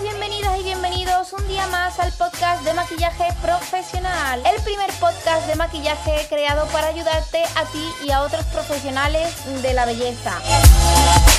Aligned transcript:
bienvenidas 0.00 0.60
y 0.60 0.62
bienvenidos 0.62 1.32
un 1.32 1.48
día 1.48 1.66
más 1.66 1.98
al 1.98 2.12
podcast 2.12 2.62
de 2.62 2.72
maquillaje 2.72 3.34
profesional. 3.42 4.40
El 4.46 4.62
primer 4.62 4.92
podcast 5.00 5.48
de 5.48 5.56
maquillaje 5.56 6.24
creado 6.28 6.68
para 6.68 6.86
ayudarte 6.86 7.42
a 7.56 7.64
ti 7.72 7.84
y 8.04 8.12
a 8.12 8.22
otros 8.22 8.44
profesionales 8.46 9.34
de 9.60 9.74
la 9.74 9.86
belleza. 9.86 10.38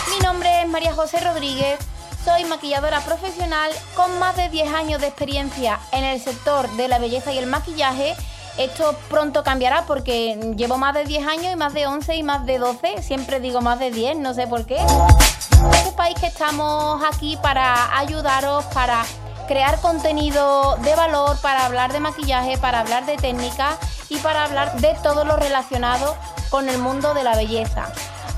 Mi 0.10 0.20
nombre 0.26 0.62
es 0.62 0.68
María 0.68 0.94
José 0.94 1.22
Rodríguez. 1.22 1.80
Soy 2.26 2.44
maquilladora 2.46 3.00
profesional 3.00 3.72
con 3.96 4.20
más 4.20 4.36
de 4.36 4.50
10 4.50 4.74
años 4.74 5.00
de 5.00 5.08
experiencia 5.08 5.80
en 5.94 6.04
el 6.04 6.22
sector 6.22 6.70
de 6.72 6.90
la 6.90 7.00
belleza 7.00 7.32
y 7.32 7.38
el 7.38 7.48
maquillaje. 7.48 8.18
Esto 8.58 8.96
pronto 9.10 9.44
cambiará 9.44 9.86
porque 9.88 10.54
llevo 10.56 10.78
más 10.78 10.94
de 10.94 11.06
10 11.06 11.28
años 11.28 11.54
y 11.54 11.56
más 11.56 11.74
de 11.74 11.88
11 11.88 12.16
y 12.16 12.24
más 12.24 12.46
de 12.46 12.60
12. 12.60 13.02
Siempre 13.02 13.40
digo 13.40 13.62
más 13.62 13.80
de 13.80 13.90
10, 13.90 14.18
no 14.18 14.34
sé 14.34 14.46
por 14.46 14.66
qué. 14.66 14.78
Sepáis 15.84 16.20
que 16.20 16.28
estamos 16.28 17.04
aquí 17.04 17.38
para 17.42 17.98
ayudaros, 17.98 18.64
para 18.66 19.04
crear 19.48 19.80
contenido 19.82 20.78
de 20.78 20.96
valor, 20.96 21.36
para 21.42 21.66
hablar 21.66 21.92
de 21.94 22.00
maquillaje, 22.00 22.58
para 22.60 22.82
hablar 22.82 23.06
de 23.06 23.18
técnica 23.18 23.78
y 24.10 24.18
para 24.18 24.44
hablar 24.44 24.80
de 24.80 24.96
todo 25.02 25.26
lo 25.26 25.36
relacionado 25.36 26.16
con 26.50 26.70
el 26.70 26.78
mundo 26.78 27.16
de 27.16 27.24
la 27.24 27.36
belleza. 27.36 27.92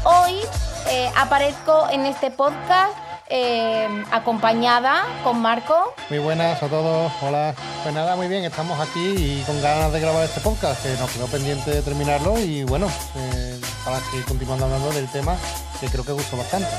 Hoy 0.05 0.39
eh, 0.87 1.11
aparezco 1.15 1.89
en 1.89 2.05
este 2.05 2.31
podcast 2.31 2.93
eh, 3.29 4.03
acompañada 4.11 5.03
con 5.23 5.41
Marco. 5.41 5.93
Muy 6.09 6.19
buenas 6.19 6.61
a 6.61 6.67
todos, 6.67 7.11
hola. 7.21 7.53
Pues 7.83 7.93
nada, 7.93 8.15
muy 8.15 8.27
bien, 8.27 8.43
estamos 8.43 8.79
aquí 8.79 9.15
y 9.17 9.43
con 9.45 9.61
ganas 9.61 9.91
de 9.91 9.99
grabar 9.99 10.23
este 10.23 10.41
podcast, 10.41 10.81
que 10.83 10.89
nos 10.97 11.09
quedó 11.11 11.27
pendiente 11.27 11.71
de 11.71 11.81
terminarlo 11.81 12.39
y 12.39 12.63
bueno, 12.63 12.87
eh, 13.15 13.59
para 13.83 13.99
seguir 13.99 14.25
continuando 14.25 14.65
hablando 14.65 14.91
del 14.91 15.07
tema 15.09 15.35
que 15.79 15.87
creo 15.87 16.03
que 16.03 16.11
gustó 16.11 16.37
bastante. 16.37 16.69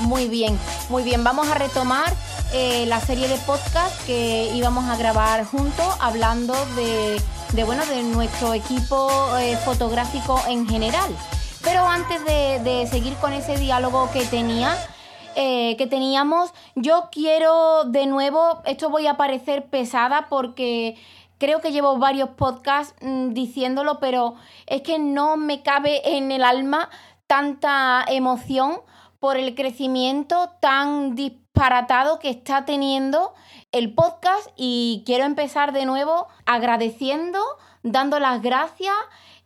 Muy 0.00 0.28
bien, 0.28 0.58
muy 0.88 1.04
bien. 1.04 1.22
Vamos 1.22 1.48
a 1.48 1.54
retomar 1.54 2.12
eh, 2.52 2.84
la 2.86 3.00
serie 3.00 3.28
de 3.28 3.36
podcast 3.38 3.94
que 4.06 4.50
íbamos 4.52 4.88
a 4.88 4.96
grabar 4.96 5.44
juntos, 5.44 5.86
hablando 6.00 6.54
de, 6.74 7.20
de, 7.52 7.64
bueno, 7.64 7.86
de 7.86 8.02
nuestro 8.02 8.54
equipo 8.54 9.08
eh, 9.38 9.56
fotográfico 9.64 10.42
en 10.48 10.68
general. 10.68 11.08
Pero 11.62 11.88
antes 11.88 12.24
de, 12.24 12.58
de 12.60 12.88
seguir 12.88 13.14
con 13.14 13.32
ese 13.32 13.56
diálogo 13.56 14.10
que 14.12 14.24
tenía, 14.26 14.76
eh, 15.36 15.76
que 15.76 15.86
teníamos, 15.86 16.52
yo 16.74 17.08
quiero 17.10 17.84
de 17.84 18.06
nuevo, 18.06 18.62
esto 18.64 18.90
voy 18.90 19.06
a 19.06 19.16
parecer 19.16 19.66
pesada 19.66 20.26
porque 20.28 20.96
creo 21.38 21.60
que 21.60 21.72
llevo 21.72 21.98
varios 21.98 22.30
podcasts 22.30 22.94
mm, 23.00 23.30
diciéndolo, 23.30 23.98
pero 24.00 24.34
es 24.66 24.82
que 24.82 24.98
no 24.98 25.36
me 25.36 25.62
cabe 25.62 26.16
en 26.16 26.32
el 26.32 26.44
alma 26.44 26.88
tanta 27.26 28.04
emoción 28.08 28.80
por 29.18 29.36
el 29.36 29.54
crecimiento 29.54 30.50
tan 30.60 31.14
disparatado 31.14 32.18
que 32.18 32.30
está 32.30 32.64
teniendo 32.64 33.32
el 33.72 33.94
podcast 33.94 34.50
y 34.56 35.02
quiero 35.06 35.24
empezar 35.24 35.72
de 35.72 35.86
nuevo 35.86 36.28
agradeciendo, 36.46 37.40
dando 37.82 38.20
las 38.20 38.40
gracias. 38.42 38.94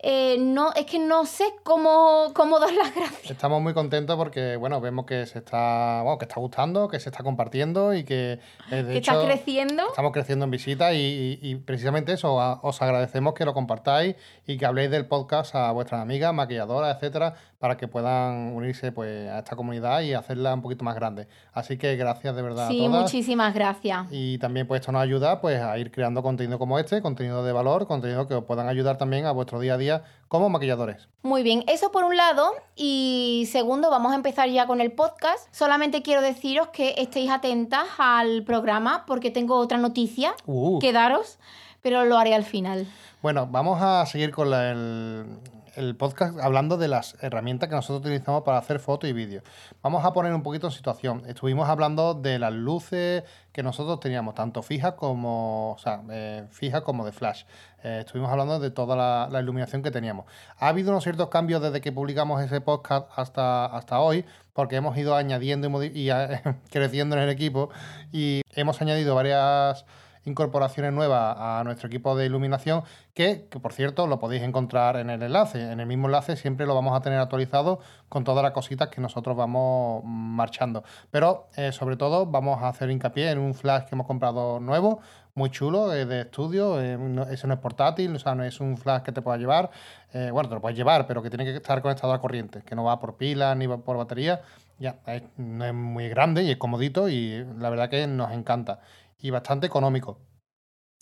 Eh, 0.01 0.37
no, 0.39 0.73
es 0.75 0.87
que 0.87 1.01
no 1.01 1.27
sé 1.27 1.45
cómo, 1.65 2.33
cómo 2.33 2.59
dar 2.61 2.73
las 2.73 2.95
gracias. 2.95 3.31
Estamos 3.33 3.61
muy 3.61 3.75
contentos 3.75 4.17
porque, 4.17 4.55
bueno, 4.57 4.81
vemos 4.81 5.07
que 5.07 5.27
se 5.27 5.39
está, 5.41 6.03
bueno, 6.05 6.19
que 6.19 6.25
está 6.27 6.39
gustando, 6.39 6.87
que 6.89 7.01
se 7.01 7.09
está 7.11 7.25
compartiendo 7.25 7.93
y 7.95 8.05
que, 8.05 8.39
eh, 8.71 8.83
de 8.83 8.93
que 8.93 8.99
hecho, 8.99 9.13
está 9.13 9.25
creciendo. 9.25 9.89
Estamos 9.89 10.13
creciendo 10.13 10.45
en 10.45 10.53
visitas 10.53 10.95
y, 10.95 11.39
y- 11.43 11.51
y 11.51 11.55
precisamente 11.57 12.13
eso, 12.13 12.41
a- 12.41 12.61
os 12.63 12.81
agradecemos 12.81 13.35
que 13.35 13.45
lo 13.45 13.55
compartáis 13.55 14.15
y 14.47 14.57
que 14.57 14.67
habléis 14.67 14.91
del 14.91 15.07
podcast 15.07 15.55
a 15.57 15.73
vuestras 15.73 16.01
amigas, 16.01 16.33
maquilladoras, 16.33 16.95
etcétera, 16.95 17.35
para 17.59 17.77
que 17.77 17.89
puedan 17.89 18.53
unirse 18.55 18.93
pues, 18.93 19.29
a 19.29 19.39
esta 19.39 19.57
comunidad 19.57 20.01
y 20.03 20.15
hacerla 20.15 20.55
un 20.55 20.63
poquito 20.63 20.85
más 20.85 20.95
grande. 20.95 21.27
Así 21.53 21.77
que 21.77 21.97
gracias 21.97 22.37
de 22.37 22.43
verdad 22.43 22.69
Sí, 22.69 22.85
a 22.85 22.89
todas. 22.89 23.03
muchísimas 23.03 23.53
gracias. 23.53 24.07
Y 24.13 24.39
también 24.39 24.67
pues 24.69 24.81
esto 24.81 24.93
nos 24.93 25.03
ayuda 25.03 25.41
pues 25.41 25.61
a 25.61 25.77
ir 25.77 25.91
creando 25.91 26.23
contenido 26.23 26.59
como 26.59 26.79
este, 26.79 27.03
contenido 27.03 27.43
de 27.45 27.53
valor, 27.53 27.87
contenido 27.89 28.29
que 28.29 28.35
os 28.35 28.45
puedan 28.45 28.69
ayudar 28.69 28.97
también 28.97 29.27
a 29.27 29.33
vuestro 29.33 29.59
día 29.59 29.75
a 29.75 29.77
día 29.79 30.05
como 30.29 30.49
maquilladores. 30.49 31.09
Muy 31.23 31.43
bien, 31.43 31.65
eso 31.67 31.91
por 31.91 32.05
un 32.05 32.17
lado. 32.17 32.53
Y 32.77 33.49
segundo, 33.51 33.91
vamos 33.91 34.13
a 34.13 34.15
empezar 34.15 34.49
ya 34.49 34.67
con 34.69 34.81
el 34.81 34.93
podcast. 34.93 35.53
Solamente 35.53 36.03
quiero 36.03 36.23
deciros 36.23 36.69
que 36.69 36.95
estéis 36.99 37.31
atentas 37.31 37.87
al 37.99 38.45
programa 38.45 39.05
porque 39.07 39.31
tengo 39.33 39.57
otra 39.57 39.79
noticia 39.79 40.33
Uh. 40.47 40.79
que 40.79 40.93
daros, 40.93 41.39
pero 41.83 42.05
lo 42.05 42.19
haré 42.19 42.35
al 42.37 42.45
final. 42.45 42.87
Bueno, 43.21 43.49
vamos 43.51 43.81
a 43.83 44.07
seguir 44.07 44.31
con 44.31 44.49
la- 44.51 44.71
el, 44.71 45.27
el 45.79 45.95
podcast 45.95 46.39
hablando 46.41 46.77
de 46.77 46.89
las 46.89 47.17
herramientas 47.23 47.69
que 47.69 47.77
nosotros 47.77 48.01
utilizamos 48.01 48.43
para 48.43 48.59
hacer 48.59 48.81
fotos 48.81 49.09
y 49.09 49.13
vídeos. 49.13 49.45
Vamos 49.81 50.05
a 50.05 50.13
poner 50.13 50.35
un 50.35 50.43
poquito 50.43 50.67
en 50.67 50.73
situación. 50.73 51.23
Estuvimos 51.27 51.69
hablando 51.69 52.15
de 52.15 52.41
las 52.41 52.53
luces 52.53 53.23
que 53.53 53.63
nosotros 53.63 54.01
teníamos, 54.01 54.35
tanto 54.35 54.63
fijas 54.63 54.95
como, 54.95 55.73
o 55.73 55.79
sea, 55.79 56.03
eh, 56.11 56.47
fijas 56.51 56.83
como 56.83 57.07
de 57.07 57.13
flash. 57.13 57.45
Eh, 57.85 57.99
estuvimos 58.01 58.31
hablando 58.31 58.59
de 58.59 58.73
toda 58.73 59.29
la, 59.31 59.41
iluminación 59.41 59.83
que 59.83 59.93
teníamos. 59.93 60.27
Ha 60.59 60.69
habido 60.69 60.91
unos 60.91 61.05
ciertos 61.05 61.29
cambios 61.29 61.63
desde 61.63 61.81
que 61.81 61.93
publicamos 61.93 62.43
ese 62.43 62.61
podcast 62.61 63.09
hasta, 63.15 63.67
hasta 63.67 64.01
hoy, 64.01 64.25
porque 64.55 64.77
hemos 64.77 64.97
ido 64.97 65.15
añadiendo 65.15 65.83
y, 65.85 66.11
eh, 66.11 66.43
creciendo 66.71 67.17
en 67.17 67.23
el 67.23 67.31
equipo 67.31 67.71
y 68.13 68.43
hemos 68.57 68.83
añadido 68.83 69.15
varias 69.15 69.85
incorporaciones 70.29 70.93
nuevas 70.93 71.37
a 71.39 71.63
nuestro 71.65 71.89
equipo 71.89 72.15
de 72.17 72.27
iluminación 72.27 72.83
que, 73.15 73.49
por 73.61 73.73
cierto 73.73 74.07
lo 74.07 74.21
podéis 74.21 74.43
encontrar 74.43 74.97
en 74.97 75.11
el 75.11 75.23
enlace. 75.23 75.73
En 75.73 75.81
el 75.81 75.87
mismo 75.87 76.07
enlace 76.07 76.37
siempre 76.37 76.67
lo 76.67 76.75
vamos 76.75 76.97
a 76.97 77.01
tener 77.01 77.19
actualizado 77.19 77.81
con 78.09 78.23
todas 78.23 78.43
las 78.45 78.53
cositas 78.53 78.89
que 78.89 79.01
nosotros 79.01 79.37
vamos 79.37 80.03
marchando. 80.05 80.85
Pero 81.11 81.49
eh, 81.57 81.73
sobre 81.73 81.97
todo 81.97 82.27
vamos 82.27 82.63
a 82.63 82.69
hacer 82.69 82.91
hincapié 82.91 83.31
en 83.31 83.39
un 83.39 83.55
flash 83.55 83.85
que 83.85 83.95
hemos 83.95 84.07
comprado 84.07 84.61
nuevo, 84.61 85.01
muy 85.35 85.51
chulo, 85.51 85.93
eh, 85.93 86.05
de 86.07 86.21
estudio. 86.23 86.81
eh, 86.81 86.97
no- 86.99 87.23
ese 87.25 87.47
no 87.47 87.55
es 87.55 87.61
portátil, 87.61 88.15
o 88.15 88.19
sea, 88.19 88.35
no 88.35 88.45
es 88.45 88.61
un 88.61 88.77
flash 88.77 89.03
que 89.03 89.13
te 89.13 89.23
pueda 89.23 89.37
llevar. 89.39 89.71
eh, 90.15 90.31
bueno, 90.33 90.49
te 90.49 90.55
lo 90.55 90.61
puedes 90.63 90.77
llevar, 90.79 91.07
pero 91.07 91.23
que 91.23 91.29
tiene 91.29 91.45
que 91.45 91.55
estar 91.57 91.83
conectado 91.83 92.13
a 92.15 92.21
corriente, 92.21 92.63
que 92.65 92.75
no 92.75 92.85
va 92.85 92.99
por 92.99 93.17
pilas 93.17 93.55
ni 93.57 93.69
por 93.69 93.97
batería. 93.99 94.41
Ya, 94.79 94.97
no 95.37 95.65
es 95.65 95.75
muy 95.75 96.09
grande 96.09 96.45
y 96.45 96.51
es 96.53 96.57
comodito 96.57 97.09
y 97.09 97.45
la 97.59 97.69
verdad 97.69 97.91
que 97.91 98.07
nos 98.07 98.31
encanta. 98.33 98.79
Y 99.21 99.31
bastante 99.31 99.67
económico. 99.67 100.21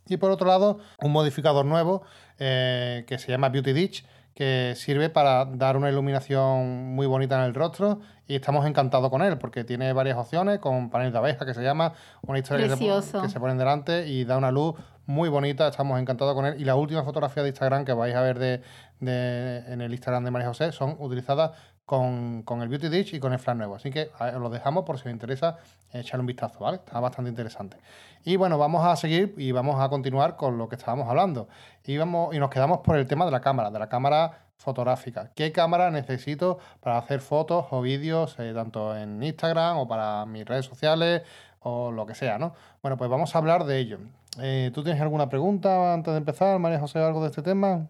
Y 0.09 0.17
por 0.19 0.31
otro 0.31 0.47
lado, 0.47 0.79
un 1.03 1.13
modificador 1.13 1.65
nuevo 1.65 2.03
eh, 2.39 3.05
que 3.09 3.19
se 3.19 3.33
llama 3.33 3.49
Beauty 3.49 3.73
Ditch, 3.73 4.07
que 4.35 4.75
sirve 4.77 5.09
para 5.09 5.47
dar 5.47 5.77
una 5.77 5.89
iluminación 5.91 6.95
muy 6.95 7.07
bonita 7.07 7.37
en 7.39 7.45
el 7.47 7.55
rostro 7.55 8.01
y 8.29 8.35
estamos 8.37 8.67
encantados 8.67 9.09
con 9.11 9.23
él 9.23 9.39
porque 9.39 9.65
tiene 9.65 9.93
varias 9.95 10.19
opciones 10.19 10.59
con 10.59 10.91
panel 10.91 11.11
de 11.11 11.19
abeja 11.19 11.47
que 11.47 11.55
se 11.55 11.63
llama, 11.63 11.95
una 12.23 12.39
historia 12.39 12.65
que 12.67 12.71
se, 12.73 12.77
Precioso. 12.77 13.23
que 13.23 13.29
se 13.31 13.41
ponen 13.41 13.57
delante 13.57 14.07
y 14.07 14.25
da 14.27 14.37
una 14.37 14.51
luz 14.51 14.75
muy 15.07 15.31
bonita, 15.31 15.67
estamos 15.69 15.99
encantados 15.99 16.35
con 16.35 16.45
él 16.45 16.61
y 16.61 16.65
la 16.65 16.75
última 16.77 17.03
fotografía 17.03 17.43
de 17.43 17.49
Instagram 17.49 17.85
que 17.87 17.95
vais 17.95 18.15
a 18.15 18.21
ver 18.21 18.39
de, 18.39 18.63
de- 19.01 19.59
en 19.73 19.81
el 19.81 19.93
Instagram 19.93 20.23
de 20.25 20.31
María 20.31 20.49
José 20.49 20.71
son 20.73 20.97
utilizadas 20.99 21.53
con, 21.87 22.43
con 22.43 22.61
el 22.63 22.69
Beauty 22.69 22.89
Ditch 22.89 23.15
y 23.15 23.21
con 23.21 23.33
el 23.33 23.39
flash 23.39 23.57
nuevo, 23.57 23.77
así 23.77 23.91
que 23.91 24.11
os 24.19 24.35
lo 24.35 24.51
dejamos 24.51 24.85
por 24.85 24.99
si 24.99 25.09
os 25.09 25.13
interesa 25.13 25.57
echarle 25.93 26.21
un 26.21 26.27
vistazo, 26.27 26.59
¿vale? 26.59 26.79
Está 26.79 27.01
bastante 27.01 27.31
interesante. 27.31 27.79
Y 28.25 28.37
bueno, 28.37 28.59
vamos 28.59 28.85
a 28.85 28.97
seguir 28.97 29.35
y 29.39 29.53
vamos 29.53 29.81
a 29.81 29.89
continuar 29.89 30.37
con 30.37 30.59
lo 30.59 30.69
que 30.69 30.75
estábamos 30.75 31.09
hablando. 31.09 31.49
Y, 31.85 31.97
vamos, 31.97 32.35
y 32.35 32.41
nos 32.41 32.51
quedamos 32.51 32.81
por 32.81 32.97
el 32.97 33.07
tema 33.07 33.25
de 33.25 33.31
la 33.31 33.41
cámara, 33.41 33.71
de 33.71 33.79
la 33.79 33.89
cámara 33.89 34.47
fotográfica. 34.57 35.31
¿Qué 35.35 35.53
cámara 35.53 35.91
necesito 35.93 36.59
para 36.81 36.99
hacer 36.99 37.21
fotos 37.21 37.67
o 37.71 37.81
vídeos, 37.81 38.37
eh, 38.41 38.53
tanto 38.53 38.97
en 38.97 39.23
Instagram 39.23 39.79
o 39.79 39.87
para 39.87 40.27
mis 40.27 40.45
redes 40.45 40.67
sociales 40.67 41.23
o 41.61 41.93
lo 41.93 42.05
que 42.05 42.15
sea, 42.15 42.39
¿no? 42.39 42.55
Bueno, 42.83 42.97
pues 42.97 43.09
vamos 43.09 43.35
a 43.35 43.39
hablar 43.39 43.65
de 43.65 43.79
ello. 43.79 43.99
Eh, 44.41 44.71
¿Tú 44.75 44.83
tienes 44.83 45.01
alguna 45.01 45.29
pregunta 45.29 45.95
antes 45.95 46.13
de 46.13 46.19
empezar, 46.19 46.59
María 46.59 46.81
José, 46.81 46.99
algo 46.99 47.23
de 47.23 47.29
este 47.29 47.43
tema? 47.43 47.89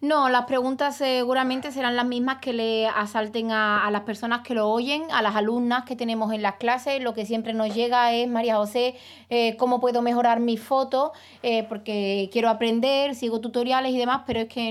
No, 0.00 0.28
las 0.28 0.44
preguntas 0.44 0.96
seguramente 0.96 1.72
serán 1.72 1.96
las 1.96 2.06
mismas 2.06 2.38
que 2.38 2.52
le 2.52 2.86
asalten 2.86 3.50
a, 3.50 3.84
a 3.84 3.90
las 3.90 4.02
personas 4.02 4.42
que 4.42 4.54
lo 4.54 4.68
oyen, 4.70 5.02
a 5.10 5.22
las 5.22 5.34
alumnas 5.34 5.84
que 5.84 5.96
tenemos 5.96 6.32
en 6.32 6.40
las 6.40 6.54
clases. 6.54 7.02
Lo 7.02 7.14
que 7.14 7.26
siempre 7.26 7.52
nos 7.52 7.74
llega 7.74 8.12
es, 8.12 8.28
María 8.28 8.56
José, 8.56 8.94
eh, 9.28 9.56
¿cómo 9.56 9.80
puedo 9.80 10.00
mejorar 10.00 10.38
mis 10.38 10.62
fotos? 10.62 11.10
Eh, 11.42 11.64
porque 11.68 12.30
quiero 12.32 12.48
aprender, 12.48 13.16
sigo 13.16 13.40
tutoriales 13.40 13.92
y 13.92 13.98
demás, 13.98 14.22
pero 14.24 14.38
es 14.38 14.48
que 14.48 14.70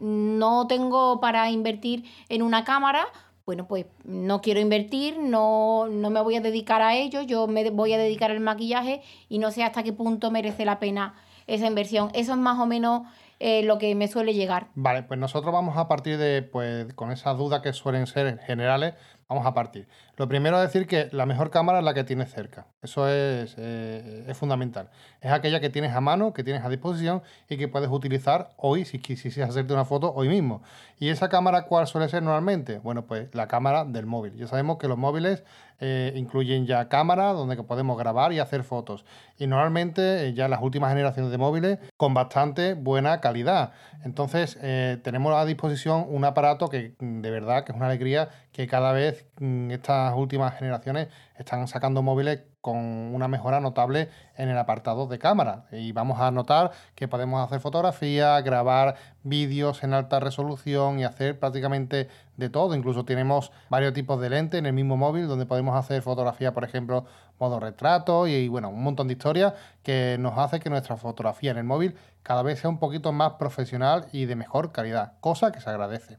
no 0.00 0.66
tengo 0.66 1.20
para 1.20 1.48
invertir 1.50 2.04
en 2.28 2.42
una 2.42 2.64
cámara. 2.64 3.06
Bueno, 3.46 3.68
pues 3.68 3.86
no 4.02 4.40
quiero 4.40 4.58
invertir, 4.58 5.18
no, 5.20 5.86
no 5.88 6.10
me 6.10 6.20
voy 6.20 6.34
a 6.34 6.40
dedicar 6.40 6.82
a 6.82 6.96
ello, 6.96 7.22
yo 7.22 7.46
me 7.46 7.70
voy 7.70 7.92
a 7.92 7.98
dedicar 7.98 8.32
al 8.32 8.40
maquillaje 8.40 9.02
y 9.28 9.38
no 9.38 9.52
sé 9.52 9.62
hasta 9.62 9.84
qué 9.84 9.92
punto 9.92 10.32
merece 10.32 10.64
la 10.64 10.80
pena 10.80 11.14
esa 11.46 11.68
inversión. 11.68 12.10
Eso 12.12 12.32
es 12.32 12.38
más 12.38 12.58
o 12.58 12.66
menos 12.66 13.02
eh, 13.38 13.62
lo 13.62 13.78
que 13.78 13.94
me 13.94 14.08
suele 14.08 14.34
llegar. 14.34 14.68
Vale, 14.74 15.02
pues 15.02 15.18
nosotros 15.20 15.52
vamos 15.52 15.76
a 15.76 15.88
partir 15.88 16.18
de, 16.18 16.42
pues, 16.42 16.92
con 16.94 17.12
esas 17.12 17.36
dudas 17.36 17.60
que 17.60 17.72
suelen 17.72 18.06
ser 18.06 18.38
generales, 18.40 18.94
Vamos 19.28 19.44
a 19.44 19.54
partir. 19.54 19.88
Lo 20.16 20.28
primero 20.28 20.62
es 20.62 20.72
decir 20.72 20.86
que 20.86 21.08
la 21.10 21.26
mejor 21.26 21.50
cámara 21.50 21.80
es 21.80 21.84
la 21.84 21.94
que 21.94 22.04
tienes 22.04 22.30
cerca. 22.30 22.68
Eso 22.80 23.08
es, 23.08 23.56
eh, 23.58 24.24
es 24.28 24.38
fundamental. 24.38 24.88
Es 25.20 25.32
aquella 25.32 25.58
que 25.58 25.68
tienes 25.68 25.92
a 25.94 26.00
mano, 26.00 26.32
que 26.32 26.44
tienes 26.44 26.64
a 26.64 26.68
disposición 26.68 27.22
y 27.48 27.56
que 27.56 27.66
puedes 27.66 27.90
utilizar 27.90 28.50
hoy 28.56 28.84
si 28.84 29.00
quisieras 29.00 29.50
hacerte 29.50 29.72
una 29.72 29.84
foto 29.84 30.12
hoy 30.14 30.28
mismo. 30.28 30.62
¿Y 31.00 31.08
esa 31.08 31.28
cámara 31.28 31.62
cuál 31.62 31.88
suele 31.88 32.08
ser 32.08 32.22
normalmente? 32.22 32.78
Bueno, 32.78 33.06
pues 33.06 33.34
la 33.34 33.48
cámara 33.48 33.84
del 33.84 34.06
móvil. 34.06 34.36
Ya 34.36 34.46
sabemos 34.46 34.78
que 34.78 34.86
los 34.86 34.96
móviles 34.96 35.42
eh, 35.80 36.12
incluyen 36.16 36.66
ya 36.66 36.88
cámara 36.88 37.32
donde 37.32 37.56
podemos 37.62 37.98
grabar 37.98 38.32
y 38.32 38.38
hacer 38.38 38.64
fotos. 38.64 39.04
Y 39.38 39.46
normalmente 39.46 40.26
eh, 40.26 40.34
ya 40.34 40.48
las 40.48 40.62
últimas 40.62 40.90
generaciones 40.90 41.30
de 41.30 41.38
móviles 41.38 41.78
con 41.96 42.14
bastante 42.14 42.74
buena 42.74 43.20
calidad. 43.20 43.72
Entonces 44.04 44.58
tenemos 45.02 45.34
a 45.34 45.44
disposición 45.44 46.06
un 46.08 46.24
aparato 46.24 46.68
que 46.68 46.94
mm, 46.98 47.20
de 47.20 47.30
verdad 47.30 47.64
que 47.64 47.72
es 47.72 47.76
una 47.76 47.86
alegría 47.86 48.28
que 48.52 48.66
cada 48.66 48.92
vez 48.92 49.26
mm, 49.40 49.70
estas 49.70 50.14
últimas 50.14 50.56
generaciones 50.58 51.08
están 51.36 51.66
sacando 51.68 52.02
móviles 52.02 52.40
con 52.66 52.78
una 53.14 53.28
mejora 53.28 53.60
notable 53.60 54.08
en 54.36 54.48
el 54.48 54.58
apartado 54.58 55.06
de 55.06 55.20
cámara. 55.20 55.66
Y 55.70 55.92
vamos 55.92 56.20
a 56.20 56.32
notar 56.32 56.72
que 56.96 57.06
podemos 57.06 57.40
hacer 57.46 57.60
fotografías, 57.60 58.42
grabar 58.42 58.96
vídeos 59.22 59.84
en 59.84 59.94
alta 59.94 60.18
resolución 60.18 60.98
y 60.98 61.04
hacer 61.04 61.38
prácticamente 61.38 62.08
de 62.36 62.50
todo. 62.50 62.74
Incluso 62.74 63.04
tenemos 63.04 63.52
varios 63.70 63.92
tipos 63.92 64.20
de 64.20 64.30
lentes 64.30 64.58
en 64.58 64.66
el 64.66 64.72
mismo 64.72 64.96
móvil 64.96 65.28
donde 65.28 65.46
podemos 65.46 65.76
hacer 65.76 66.02
fotografía, 66.02 66.52
por 66.52 66.64
ejemplo, 66.64 67.04
modo 67.38 67.60
retrato 67.60 68.26
y, 68.26 68.48
bueno, 68.48 68.70
un 68.70 68.82
montón 68.82 69.06
de 69.06 69.12
historias 69.12 69.54
que 69.84 70.16
nos 70.18 70.36
hace 70.36 70.58
que 70.58 70.68
nuestra 70.68 70.96
fotografía 70.96 71.52
en 71.52 71.58
el 71.58 71.64
móvil 71.64 71.94
cada 72.24 72.42
vez 72.42 72.58
sea 72.58 72.68
un 72.68 72.80
poquito 72.80 73.12
más 73.12 73.34
profesional 73.34 74.06
y 74.10 74.24
de 74.24 74.34
mejor 74.34 74.72
calidad, 74.72 75.12
cosa 75.20 75.52
que 75.52 75.60
se 75.60 75.70
agradece. 75.70 76.18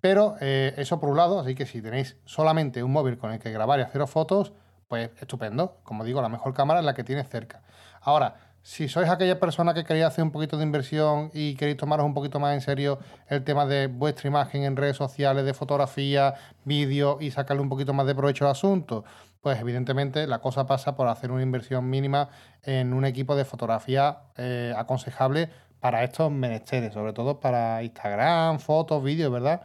Pero 0.00 0.36
eh, 0.40 0.72
eso 0.78 0.98
por 1.00 1.10
un 1.10 1.18
lado, 1.18 1.38
así 1.38 1.54
que 1.54 1.66
si 1.66 1.82
tenéis 1.82 2.16
solamente 2.24 2.82
un 2.82 2.92
móvil 2.92 3.18
con 3.18 3.30
el 3.32 3.40
que 3.40 3.52
grabar 3.52 3.78
y 3.78 3.82
haceros 3.82 4.08
fotos, 4.08 4.54
pues 4.88 5.10
estupendo. 5.20 5.78
Como 5.82 6.04
digo, 6.04 6.22
la 6.22 6.28
mejor 6.28 6.54
cámara 6.54 6.80
es 6.80 6.86
la 6.86 6.94
que 6.94 7.04
tienes 7.04 7.28
cerca. 7.28 7.62
Ahora, 8.00 8.36
si 8.62 8.88
sois 8.88 9.08
aquella 9.08 9.38
persona 9.38 9.74
que 9.74 9.84
queréis 9.84 10.06
hacer 10.06 10.24
un 10.24 10.32
poquito 10.32 10.56
de 10.56 10.64
inversión 10.64 11.30
y 11.32 11.54
queréis 11.54 11.76
tomaros 11.76 12.04
un 12.04 12.14
poquito 12.14 12.40
más 12.40 12.52
en 12.52 12.60
serio 12.60 12.98
el 13.28 13.44
tema 13.44 13.64
de 13.64 13.86
vuestra 13.86 14.26
imagen 14.26 14.64
en 14.64 14.76
redes 14.76 14.96
sociales, 14.96 15.44
de 15.44 15.54
fotografía, 15.54 16.34
vídeo 16.64 17.18
y 17.20 17.30
sacarle 17.30 17.62
un 17.62 17.68
poquito 17.68 17.92
más 17.92 18.08
de 18.08 18.16
provecho 18.16 18.44
al 18.44 18.50
asunto, 18.50 19.04
pues 19.40 19.60
evidentemente 19.60 20.26
la 20.26 20.40
cosa 20.40 20.66
pasa 20.66 20.96
por 20.96 21.06
hacer 21.06 21.30
una 21.30 21.44
inversión 21.44 21.88
mínima 21.88 22.28
en 22.64 22.92
un 22.92 23.04
equipo 23.04 23.36
de 23.36 23.44
fotografía 23.44 24.18
eh, 24.36 24.74
aconsejable 24.76 25.48
para 25.78 26.02
estos 26.02 26.32
menesteres, 26.32 26.92
sobre 26.92 27.12
todo 27.12 27.38
para 27.38 27.84
Instagram, 27.84 28.58
fotos, 28.58 29.04
vídeos, 29.04 29.30
¿verdad? 29.30 29.62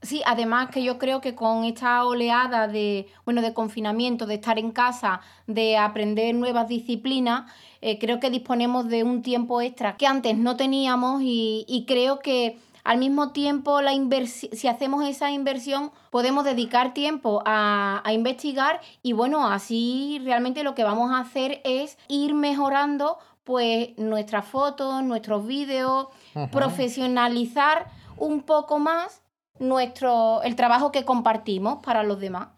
Sí, 0.00 0.22
además 0.26 0.70
que 0.70 0.84
yo 0.84 0.96
creo 0.96 1.20
que 1.20 1.34
con 1.34 1.64
esta 1.64 2.04
oleada 2.04 2.68
de, 2.68 3.08
bueno, 3.24 3.42
de 3.42 3.52
confinamiento, 3.52 4.26
de 4.26 4.34
estar 4.34 4.58
en 4.58 4.70
casa, 4.70 5.20
de 5.48 5.76
aprender 5.76 6.36
nuevas 6.36 6.68
disciplinas, 6.68 7.50
eh, 7.80 7.98
creo 7.98 8.20
que 8.20 8.30
disponemos 8.30 8.88
de 8.88 9.02
un 9.02 9.22
tiempo 9.22 9.60
extra 9.60 9.96
que 9.96 10.06
antes 10.06 10.36
no 10.36 10.56
teníamos 10.56 11.20
y, 11.22 11.84
creo 11.88 12.20
que 12.20 12.58
al 12.84 12.98
mismo 12.98 13.32
tiempo 13.32 13.82
la 13.82 13.92
si 14.26 14.68
hacemos 14.68 15.04
esa 15.04 15.30
inversión 15.30 15.90
podemos 16.10 16.44
dedicar 16.44 16.94
tiempo 16.94 17.42
a, 17.44 18.02
investigar 18.12 18.80
y 19.02 19.12
bueno, 19.14 19.46
así 19.48 20.20
realmente 20.24 20.62
lo 20.62 20.74
que 20.74 20.84
vamos 20.84 21.10
a 21.10 21.20
hacer 21.20 21.60
es 21.64 21.98
ir 22.06 22.34
mejorando 22.34 23.18
pues 23.42 23.96
nuestras 23.96 24.46
fotos, 24.46 25.02
nuestros 25.02 25.46
vídeos, 25.46 26.08
profesionalizar 26.52 27.86
un 28.16 28.42
poco 28.42 28.78
más 28.78 29.22
nuestro, 29.60 30.42
el 30.42 30.56
trabajo 30.56 30.92
que 30.92 31.04
compartimos 31.04 31.78
para 31.82 32.02
los 32.02 32.20
demás. 32.20 32.48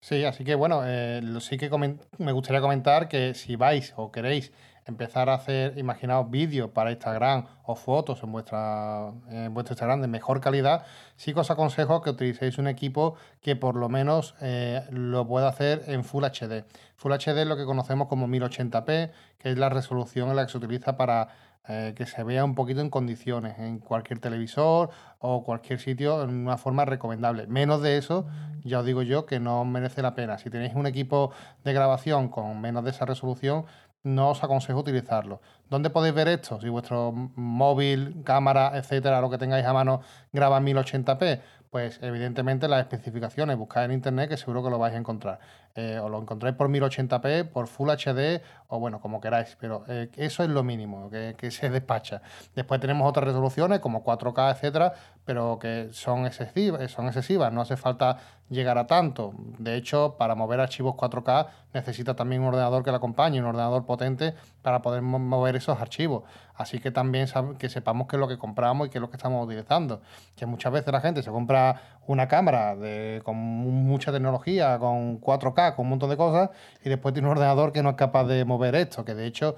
Sí, 0.00 0.24
así 0.24 0.44
que 0.44 0.54
bueno, 0.54 0.82
eh, 0.84 1.20
sí 1.40 1.58
que 1.58 1.70
me 2.18 2.32
gustaría 2.32 2.60
comentar 2.60 3.08
que 3.08 3.34
si 3.34 3.56
vais 3.56 3.92
o 3.96 4.12
queréis 4.12 4.52
empezar 4.88 5.28
a 5.28 5.34
hacer, 5.34 5.76
imaginaos 5.76 6.30
vídeos 6.30 6.70
para 6.70 6.90
Instagram 6.90 7.44
o 7.64 7.74
fotos 7.74 8.22
en, 8.22 8.32
vuestra, 8.32 9.12
en 9.28 9.52
vuestro 9.52 9.74
Instagram 9.74 10.00
de 10.00 10.08
mejor 10.08 10.40
calidad, 10.40 10.86
sí 11.16 11.34
que 11.34 11.40
os 11.40 11.50
aconsejo 11.50 12.00
que 12.00 12.10
utilicéis 12.10 12.56
un 12.56 12.68
equipo 12.68 13.14
que 13.42 13.54
por 13.54 13.76
lo 13.76 13.90
menos 13.90 14.34
eh, 14.40 14.82
lo 14.90 15.26
pueda 15.26 15.48
hacer 15.48 15.84
en 15.88 16.04
Full 16.04 16.24
HD. 16.24 16.64
Full 16.96 17.12
HD 17.12 17.42
es 17.42 17.46
lo 17.46 17.58
que 17.58 17.66
conocemos 17.66 18.08
como 18.08 18.26
1080p, 18.28 19.10
que 19.38 19.50
es 19.50 19.58
la 19.58 19.68
resolución 19.68 20.30
en 20.30 20.36
la 20.36 20.46
que 20.46 20.52
se 20.52 20.58
utiliza 20.58 20.96
para 20.96 21.28
eh, 21.68 21.92
que 21.94 22.06
se 22.06 22.22
vea 22.24 22.44
un 22.44 22.54
poquito 22.54 22.80
en 22.80 22.88
condiciones 22.88 23.58
en 23.58 23.78
cualquier 23.78 24.20
televisor 24.20 24.90
o 25.18 25.44
cualquier 25.44 25.78
sitio 25.80 26.22
en 26.22 26.30
una 26.30 26.56
forma 26.56 26.86
recomendable. 26.86 27.46
Menos 27.46 27.82
de 27.82 27.98
eso, 27.98 28.26
ya 28.64 28.80
os 28.80 28.86
digo 28.86 29.02
yo 29.02 29.26
que 29.26 29.38
no 29.38 29.64
merece 29.64 30.00
la 30.00 30.14
pena. 30.14 30.38
Si 30.38 30.48
tenéis 30.48 30.74
un 30.74 30.86
equipo 30.86 31.30
de 31.64 31.72
grabación 31.74 32.28
con 32.28 32.60
menos 32.60 32.84
de 32.84 32.90
esa 32.90 33.04
resolución, 33.04 33.66
no 34.02 34.30
os 34.30 34.42
aconsejo 34.42 34.78
utilizarlo. 34.78 35.40
¿Dónde 35.68 35.90
podéis 35.90 36.14
ver 36.14 36.28
esto? 36.28 36.60
Si 36.60 36.68
vuestro 36.68 37.12
móvil, 37.12 38.22
cámara, 38.24 38.72
etcétera, 38.74 39.20
lo 39.20 39.28
que 39.28 39.38
tengáis 39.38 39.66
a 39.66 39.72
mano 39.72 40.00
graba 40.32 40.58
en 40.58 40.66
1080p, 40.66 41.40
pues 41.70 41.98
evidentemente 42.02 42.68
las 42.68 42.80
especificaciones, 42.80 43.56
buscad 43.56 43.84
en 43.84 43.92
internet 43.92 44.28
que 44.30 44.36
seguro 44.36 44.62
que 44.62 44.70
lo 44.70 44.78
vais 44.78 44.94
a 44.94 44.98
encontrar. 44.98 45.38
Eh, 45.74 45.98
o 46.00 46.08
lo 46.08 46.20
encontráis 46.20 46.56
por 46.56 46.68
1080p, 46.68 47.50
por 47.50 47.68
Full 47.68 47.90
HD 47.90 48.42
o 48.68 48.80
bueno, 48.80 49.00
como 49.00 49.20
queráis, 49.20 49.56
pero 49.60 49.84
eh, 49.86 50.10
eso 50.16 50.42
es 50.42 50.48
lo 50.48 50.64
mínimo 50.64 51.08
que, 51.10 51.36
que, 51.38 51.50
se 51.50 51.70
despacha. 51.70 52.22
Después 52.54 52.80
tenemos 52.80 53.08
otras 53.08 53.26
resoluciones 53.26 53.80
como 53.80 54.02
4K, 54.02 54.52
etcétera, 54.52 54.94
pero 55.28 55.58
que 55.58 55.90
son 55.92 56.24
excesivas, 56.24 56.90
son 56.90 57.06
excesivas, 57.06 57.52
no 57.52 57.60
hace 57.60 57.76
falta 57.76 58.16
llegar 58.48 58.78
a 58.78 58.86
tanto. 58.86 59.34
De 59.58 59.76
hecho, 59.76 60.16
para 60.18 60.34
mover 60.34 60.58
archivos 60.58 60.94
4K 60.94 61.48
necesita 61.74 62.16
también 62.16 62.40
un 62.40 62.48
ordenador 62.48 62.82
que 62.82 62.90
lo 62.90 62.96
acompañe, 62.96 63.38
un 63.38 63.44
ordenador 63.44 63.84
potente 63.84 64.32
para 64.62 64.80
poder 64.80 65.02
mover 65.02 65.54
esos 65.54 65.78
archivos. 65.82 66.22
Así 66.54 66.80
que 66.80 66.90
también 66.90 67.28
que 67.58 67.68
sepamos 67.68 68.08
qué 68.08 68.16
es 68.16 68.20
lo 68.20 68.26
que 68.26 68.38
compramos 68.38 68.86
y 68.86 68.90
qué 68.90 68.96
es 68.96 69.02
lo 69.02 69.10
que 69.10 69.18
estamos 69.18 69.44
utilizando. 69.44 70.00
Que 70.34 70.46
muchas 70.46 70.72
veces 70.72 70.90
la 70.94 71.02
gente 71.02 71.22
se 71.22 71.30
compra 71.30 71.98
una 72.06 72.26
cámara 72.26 72.74
de, 72.74 73.20
con 73.22 73.36
mucha 73.36 74.10
tecnología, 74.10 74.78
con 74.78 75.20
4K, 75.20 75.76
con 75.76 75.84
un 75.84 75.90
montón 75.90 76.08
de 76.08 76.16
cosas, 76.16 76.48
y 76.82 76.88
después 76.88 77.12
tiene 77.12 77.28
un 77.28 77.32
ordenador 77.32 77.70
que 77.72 77.82
no 77.82 77.90
es 77.90 77.96
capaz 77.96 78.24
de 78.24 78.46
mover 78.46 78.74
esto, 78.76 79.04
que 79.04 79.14
de 79.14 79.26
hecho 79.26 79.56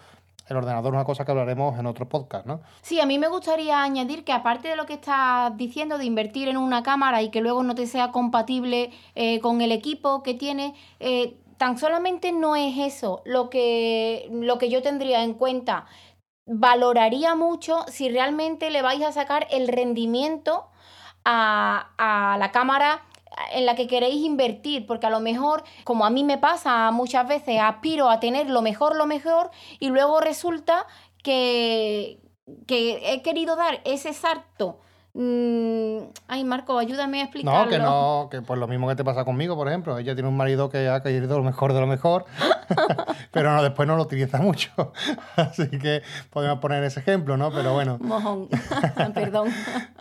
el 0.50 0.56
ordenador 0.56 0.92
es 0.92 0.96
una 0.96 1.04
cosa 1.04 1.24
que 1.24 1.30
hablaremos 1.30 1.78
en 1.78 1.86
otro 1.86 2.08
podcast, 2.08 2.46
¿no? 2.46 2.60
Sí, 2.82 3.00
a 3.00 3.06
mí 3.06 3.18
me 3.18 3.28
gustaría 3.28 3.82
añadir 3.82 4.24
que 4.24 4.32
aparte 4.32 4.68
de 4.68 4.76
lo 4.76 4.86
que 4.86 4.94
estás 4.94 5.56
diciendo 5.56 5.96
de 5.96 6.04
invertir 6.04 6.48
en 6.48 6.56
una 6.56 6.82
cámara 6.82 7.22
y 7.22 7.30
que 7.30 7.40
luego 7.40 7.62
no 7.62 7.74
te 7.74 7.86
sea 7.86 8.10
compatible 8.10 8.90
eh, 9.14 9.40
con 9.40 9.60
el 9.60 9.72
equipo 9.72 10.22
que 10.22 10.34
tienes, 10.34 10.72
eh, 10.98 11.36
tan 11.56 11.78
solamente 11.78 12.32
no 12.32 12.56
es 12.56 12.78
eso 12.78 13.22
lo 13.24 13.50
que, 13.50 14.28
lo 14.32 14.58
que 14.58 14.70
yo 14.70 14.82
tendría 14.82 15.22
en 15.22 15.34
cuenta. 15.34 15.86
Valoraría 16.46 17.34
mucho 17.34 17.84
si 17.86 18.08
realmente 18.08 18.70
le 18.70 18.82
vais 18.82 19.02
a 19.02 19.12
sacar 19.12 19.46
el 19.50 19.68
rendimiento 19.68 20.66
a, 21.24 21.90
a 21.98 22.38
la 22.38 22.50
cámara 22.50 23.02
en 23.52 23.66
la 23.66 23.74
que 23.74 23.86
queréis 23.86 24.24
invertir, 24.24 24.86
porque 24.86 25.06
a 25.06 25.10
lo 25.10 25.20
mejor, 25.20 25.64
como 25.84 26.04
a 26.04 26.10
mí 26.10 26.24
me 26.24 26.38
pasa 26.38 26.90
muchas 26.90 27.26
veces, 27.26 27.58
aspiro 27.60 28.08
a 28.10 28.20
tener 28.20 28.48
lo 28.50 28.62
mejor, 28.62 28.96
lo 28.96 29.06
mejor, 29.06 29.50
y 29.78 29.88
luego 29.88 30.20
resulta 30.20 30.86
que, 31.22 32.20
que 32.66 33.12
he 33.12 33.22
querido 33.22 33.56
dar 33.56 33.80
ese 33.84 34.12
salto 34.12 34.80
ay, 35.14 36.44
Marco, 36.44 36.78
ayúdame 36.78 37.20
a 37.20 37.24
explicarlo. 37.24 37.64
No, 37.64 37.68
que 37.68 37.78
no, 37.78 38.28
que 38.30 38.42
pues 38.42 38.58
lo 38.58 38.68
mismo 38.68 38.88
que 38.88 38.94
te 38.94 39.04
pasa 39.04 39.24
conmigo, 39.24 39.56
por 39.56 39.68
ejemplo. 39.68 39.98
Ella 39.98 40.14
tiene 40.14 40.28
un 40.28 40.36
marido 40.36 40.68
que 40.68 40.88
ha 40.88 41.02
caído 41.02 41.36
lo 41.36 41.44
mejor 41.44 41.72
de 41.72 41.80
lo 41.80 41.86
mejor, 41.86 42.26
pero 43.32 43.52
no, 43.52 43.62
después 43.62 43.88
no 43.88 43.96
lo 43.96 44.02
utiliza 44.02 44.38
mucho. 44.38 44.70
Así 45.36 45.68
que 45.68 46.02
podemos 46.30 46.58
poner 46.60 46.84
ese 46.84 47.00
ejemplo, 47.00 47.36
¿no? 47.36 47.50
Pero 47.50 47.72
bueno. 47.72 47.98
Mojón. 48.00 48.48
Perdón. 49.14 49.48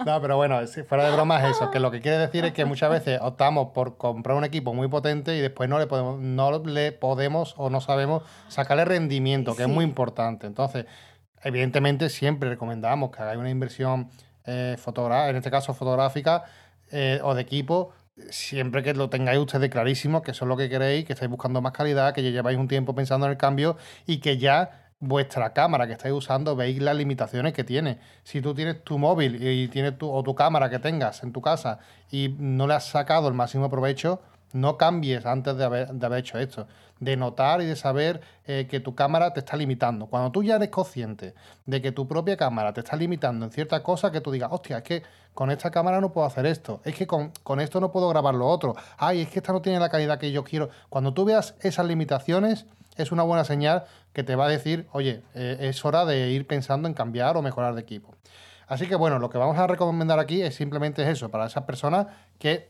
no, 0.06 0.22
pero 0.22 0.38
bueno, 0.38 0.66
si 0.68 0.84
fuera 0.84 1.06
de 1.06 1.12
broma 1.12 1.42
es 1.44 1.56
eso, 1.56 1.72
que 1.72 1.80
lo 1.80 1.90
que 1.92 2.02
quiere 2.02 2.18
decir 2.18 2.46
es 2.46 2.54
que 2.54 2.66
muchas 2.66 2.92
veces 2.92 3.20
optamos 3.22 3.70
por 3.74 3.98
comprar 3.98 4.38
un 4.38 4.44
equipo 4.44 4.74
muy 4.74 4.88
potente 4.88 5.36
y 5.36 5.42
después 5.42 5.70
no 5.70 5.80
le 5.80 5.88
podemos, 5.88 6.20
no 6.20 6.60
le 6.60 6.92
podemos 6.92 7.56
o 7.58 7.70
no 7.70 7.82
sabemos 7.82 8.24
sacarle 8.48 8.86
rendimiento, 8.86 9.56
que 9.56 9.64
es 9.64 9.70
muy 9.70 9.84
importante. 9.84 10.46
Entonces, 10.46 10.86
evidentemente 11.44 12.10
siempre 12.10 12.50
recomendamos 12.50 13.12
que 13.12 13.22
hagáis 13.22 13.40
una 13.40 13.50
inversión 13.50 14.10
eh, 14.50 15.30
en 15.30 15.36
este 15.36 15.52
caso 15.52 15.74
fotográfica 15.74 16.44
eh, 16.92 17.20
o 17.24 17.36
de 17.36 17.42
equipo, 17.42 17.92
siempre 18.30 18.84
que 18.84 18.94
lo 18.94 19.10
tengáis 19.10 19.40
ustedes 19.40 19.70
clarísimo, 19.70 20.22
que 20.22 20.32
eso 20.32 20.46
es 20.46 20.50
lo 20.50 20.58
que 20.58 20.70
queréis, 20.70 21.06
que 21.06 21.14
estáis 21.14 21.30
buscando 21.30 21.62
más 21.62 21.72
calidad, 21.72 22.14
que 22.14 22.24
ya 22.24 22.30
lleváis 22.30 22.58
un 22.58 22.68
tiempo 22.68 22.96
pensando 22.96 23.26
en 23.26 23.32
el 23.34 23.38
cambio 23.38 23.78
y 24.06 24.20
que 24.20 24.38
ya 24.38 24.90
vuestra 25.00 25.54
cámara 25.54 25.88
que 25.88 25.94
estáis 25.94 26.14
usando 26.14 26.56
veis 26.56 26.82
las 26.82 26.96
limitaciones 26.96 27.54
que 27.54 27.64
tiene. 27.64 28.00
Si 28.24 28.42
tú 28.42 28.54
tienes 28.54 28.84
tu 28.84 28.98
móvil 28.98 29.42
y 29.42 29.68
tienes 29.70 29.98
tu, 29.98 30.12
o 30.12 30.24
tu 30.24 30.36
cámara 30.36 30.70
que 30.70 30.80
tengas 30.80 31.24
en 31.24 31.32
tu 31.32 31.42
casa 31.42 31.80
y 32.12 32.36
no 32.38 32.68
le 32.68 32.74
has 32.74 32.86
sacado 32.86 33.28
el 33.28 33.34
máximo 33.34 33.70
provecho, 33.70 34.22
no 34.52 34.78
cambies 34.78 35.26
antes 35.26 35.56
de 35.58 35.64
haber, 35.64 35.88
de 35.94 36.06
haber 36.06 36.20
hecho 36.20 36.40
esto. 36.40 36.68
De 37.00 37.16
notar 37.16 37.62
y 37.62 37.66
de 37.66 37.76
saber 37.76 38.22
eh, 38.46 38.68
que 38.70 38.80
tu 38.80 38.96
cámara 38.96 39.34
te 39.34 39.40
está 39.40 39.56
limitando. 39.56 40.08
Cuando 40.08 40.32
tú 40.32 40.44
ya 40.44 40.58
eres 40.58 40.70
consciente 40.70 41.34
de 41.66 41.82
que 41.82 41.92
tu 41.92 42.08
propia 42.08 42.36
cámara 42.36 42.74
te 42.74 42.82
está 42.82 42.96
limitando 42.96 43.46
en 43.46 43.52
cierta 43.52 43.82
cosa, 43.84 44.12
que 44.12 44.22
tú 44.22 44.32
digas, 44.32 44.50
hostia, 44.52 44.80
es 44.80 44.84
que 44.84 45.04
con 45.34 45.52
esta 45.52 45.72
cámara 45.72 46.02
no 46.02 46.12
puedo 46.12 46.28
hacer 46.28 46.46
esto, 46.46 46.82
es 46.84 46.96
que 46.96 47.08
con, 47.08 47.32
con 47.44 47.60
esto 47.60 47.80
no 47.80 47.92
puedo 47.92 48.10
grabar 48.10 48.36
lo 48.36 48.48
otro, 48.48 48.76
ay, 48.98 49.22
es 49.22 49.30
que 49.30 49.40
esta 49.40 49.54
no 49.54 49.62
tiene 49.62 49.80
la 49.80 49.90
calidad 49.90 50.20
que 50.20 50.32
yo 50.32 50.44
quiero. 50.44 50.70
Cuando 50.90 51.14
tú 51.14 51.24
veas 51.24 51.56
esas 51.62 51.86
limitaciones, 51.86 52.66
es 52.98 53.12
una 53.12 53.24
buena 53.24 53.46
señal 53.46 53.86
que 54.14 54.24
te 54.24 54.36
va 54.36 54.46
a 54.46 54.50
decir, 54.50 54.88
oye, 54.92 55.24
eh, 55.34 55.58
es 55.62 55.86
hora 55.86 56.06
de 56.06 56.32
ir 56.32 56.46
pensando 56.46 56.88
en 56.88 56.94
cambiar 56.94 57.38
o 57.38 57.42
mejorar 57.42 57.76
de 57.76 57.82
equipo. 57.82 58.14
Así 58.68 58.88
que 58.88 58.96
bueno, 58.96 59.18
lo 59.18 59.30
que 59.30 59.38
vamos 59.38 59.58
a 59.58 59.66
recomendar 59.66 60.20
aquí 60.20 60.42
es 60.42 60.56
simplemente 60.56 61.10
eso, 61.10 61.30
para 61.30 61.46
esas 61.46 61.64
personas 61.64 62.08
que 62.38 62.70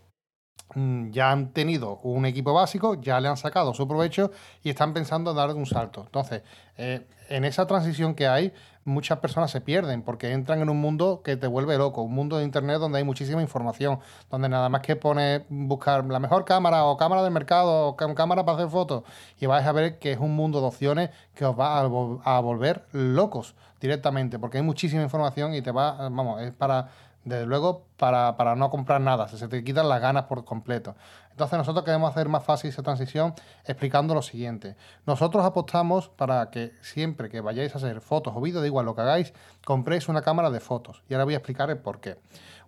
ya 1.11 1.31
han 1.31 1.51
tenido 1.51 1.99
un 2.03 2.25
equipo 2.25 2.53
básico, 2.53 2.95
ya 3.01 3.19
le 3.19 3.27
han 3.27 3.37
sacado 3.37 3.73
su 3.73 3.87
provecho 3.87 4.31
y 4.63 4.69
están 4.69 4.93
pensando 4.93 5.31
en 5.31 5.37
dar 5.37 5.53
un 5.55 5.65
salto. 5.65 6.03
Entonces, 6.05 6.43
eh, 6.77 7.07
en 7.29 7.43
esa 7.45 7.65
transición 7.65 8.13
que 8.13 8.27
hay, 8.27 8.53
muchas 8.85 9.19
personas 9.19 9.51
se 9.51 9.61
pierden 9.61 10.01
porque 10.01 10.31
entran 10.31 10.61
en 10.61 10.69
un 10.69 10.79
mundo 10.79 11.21
que 11.23 11.37
te 11.37 11.47
vuelve 11.47 11.77
loco, 11.77 12.01
un 12.01 12.13
mundo 12.13 12.37
de 12.37 12.43
internet 12.43 12.79
donde 12.79 12.97
hay 12.97 13.03
muchísima 13.03 13.41
información, 13.41 13.99
donde 14.29 14.49
nada 14.49 14.69
más 14.69 14.81
que 14.81 14.95
pones 14.95 15.43
buscar 15.49 16.05
la 16.05 16.19
mejor 16.19 16.45
cámara 16.45 16.85
o 16.85 16.97
cámara 16.97 17.23
del 17.23 17.31
mercado 17.31 17.87
o 17.87 17.95
cámara 17.95 18.45
para 18.45 18.57
hacer 18.57 18.69
fotos 18.69 19.03
y 19.39 19.45
vais 19.45 19.65
a 19.65 19.71
ver 19.71 19.99
que 19.99 20.11
es 20.11 20.19
un 20.19 20.35
mundo 20.35 20.59
de 20.61 20.67
opciones 20.67 21.09
que 21.35 21.45
os 21.45 21.57
va 21.57 21.79
a, 21.79 22.39
volver 22.39 22.85
locos 22.91 23.55
directamente 23.79 24.39
porque 24.39 24.57
hay 24.57 24.63
muchísima 24.63 25.03
información 25.03 25.53
y 25.53 25.61
te 25.61 25.71
va, 25.71 26.09
vamos, 26.09 26.41
es 26.41 26.51
para 26.51 26.89
desde 27.29 27.45
luego 27.45 27.85
para, 27.95 28.35
para, 28.35 28.55
no 28.55 28.69
comprar 28.69 28.99
nada, 28.99 29.27
se 29.27 29.47
te 29.47 29.63
quitan 29.63 29.87
las 29.87 30.01
ganas 30.01 30.23
por 30.23 30.43
completo. 30.43 30.95
Entonces 31.31 31.57
nosotros 31.57 31.85
queremos 31.85 32.11
hacer 32.11 32.27
más 32.27 32.43
fácil 32.43 32.69
esa 32.69 32.83
transición 32.83 33.33
explicando 33.65 34.13
lo 34.13 34.21
siguiente. 34.21 34.75
Nosotros 35.05 35.45
apostamos 35.45 36.09
para 36.09 36.49
que 36.49 36.73
siempre 36.81 37.29
que 37.29 37.39
vayáis 37.39 37.73
a 37.75 37.77
hacer 37.77 38.01
fotos 38.01 38.33
o 38.35 38.41
vídeos, 38.41 38.61
da 38.61 38.67
igual 38.67 38.85
lo 38.85 38.95
que 38.95 39.01
hagáis, 39.01 39.33
compréis 39.63 40.09
una 40.09 40.21
cámara 40.21 40.49
de 40.49 40.59
fotos. 40.59 41.03
Y 41.07 41.13
ahora 41.13 41.23
voy 41.23 41.35
a 41.35 41.37
explicar 41.37 41.69
el 41.69 41.77
por 41.77 42.01
qué. 42.01 42.17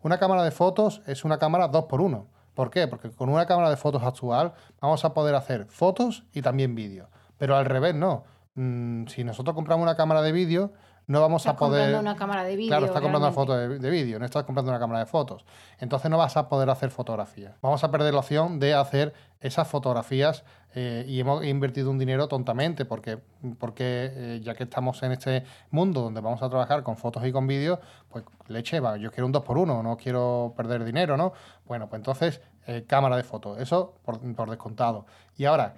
Una 0.04 0.20
cámara 0.20 0.44
de 0.44 0.52
fotos 0.52 1.02
es 1.06 1.26
una 1.26 1.38
cámara 1.38 1.70
2x1. 1.70 2.26
¿Por 2.54 2.70
qué? 2.70 2.88
Porque 2.88 3.12
con 3.12 3.30
una 3.30 3.46
cámara 3.46 3.70
de 3.70 3.78
fotos 3.78 4.04
actual 4.04 4.54
vamos 4.80 5.04
a 5.04 5.14
poder 5.14 5.36
hacer 5.36 5.66
fotos 5.66 6.24
y 6.34 6.42
también 6.42 6.76
vídeos. 6.76 7.10
Pero 7.38 7.58
al 7.58 7.66
revés 7.66 7.96
no. 7.96 8.24
Mm, 8.56 9.08
si 9.08 9.24
nosotros 9.24 9.56
compramos 9.56 9.84
una 9.84 9.96
cámara 9.96 10.22
de 10.22 10.32
vídeo, 10.32 10.72
no 11.12 11.20
vamos 11.20 11.46
a 11.46 11.56
poder. 11.58 11.82
comprando 11.82 12.00
una 12.00 12.16
cámara 12.16 12.44
de 12.46 12.56
vídeo. 12.56 12.70
Claro, 12.70 12.86
está 12.86 13.02
comprando 13.02 13.28
una 13.28 13.36
foto 13.36 13.58
de, 13.58 13.90
vídeo, 13.90 14.18
no 14.18 14.26
estás 14.26 14.46
comprando 14.46 14.72
una 14.72 14.80
cámara 14.80 15.00
de 15.00 15.06
fotos. 15.06 15.46
Entonces 15.78 16.10
no 16.10 16.18
vas 16.18 16.38
a 16.38 16.48
poder 16.48 16.70
hacer 16.70 16.90
fotografías. 16.90 17.54
Vamos 17.62 17.84
a 17.84 17.92
perder 17.92 18.14
la 18.14 18.22
opción 18.22 18.60
de 18.60 18.74
hacer 18.74 19.14
esas 19.42 19.68
fotografías 19.68 20.46
eh, 20.74 21.04
y 21.06 21.20
hemos 21.20 21.44
invertido 21.44 21.92
un 21.92 22.00
dinero 22.00 22.30
tontamente 22.30 22.86
porque, 22.86 23.20
porque 23.60 24.12
eh, 24.14 24.42
ya 24.42 24.56
que 24.56 24.64
estamos 24.64 25.04
en 25.04 25.12
este 25.12 25.44
mundo 25.70 26.02
donde 26.02 26.22
vamos 26.22 26.42
a 26.44 26.50
trabajar 26.50 26.82
con 26.84 26.96
fotos 26.96 27.26
y 27.26 27.32
con 27.34 27.46
vídeos, 27.46 27.80
pues 28.08 28.24
leche, 28.48 28.80
va, 28.80 28.96
yo 28.96 29.12
quiero 29.12 29.26
un 29.26 29.34
2 29.34 29.44
por 29.44 29.58
1 29.58 29.84
no 29.84 29.98
quiero 29.98 30.54
perder 30.56 30.86
dinero, 30.86 31.18
¿no? 31.18 31.34
Bueno, 31.66 31.90
pues 31.90 32.00
entonces 32.00 32.42
eh, 32.68 32.86
cámara 32.88 33.18
de 33.18 33.24
fotos, 33.24 33.60
eso 33.60 33.96
por, 34.04 34.22
por 34.34 34.50
descontado. 34.50 35.06
Y 35.36 35.44
ahora, 35.44 35.76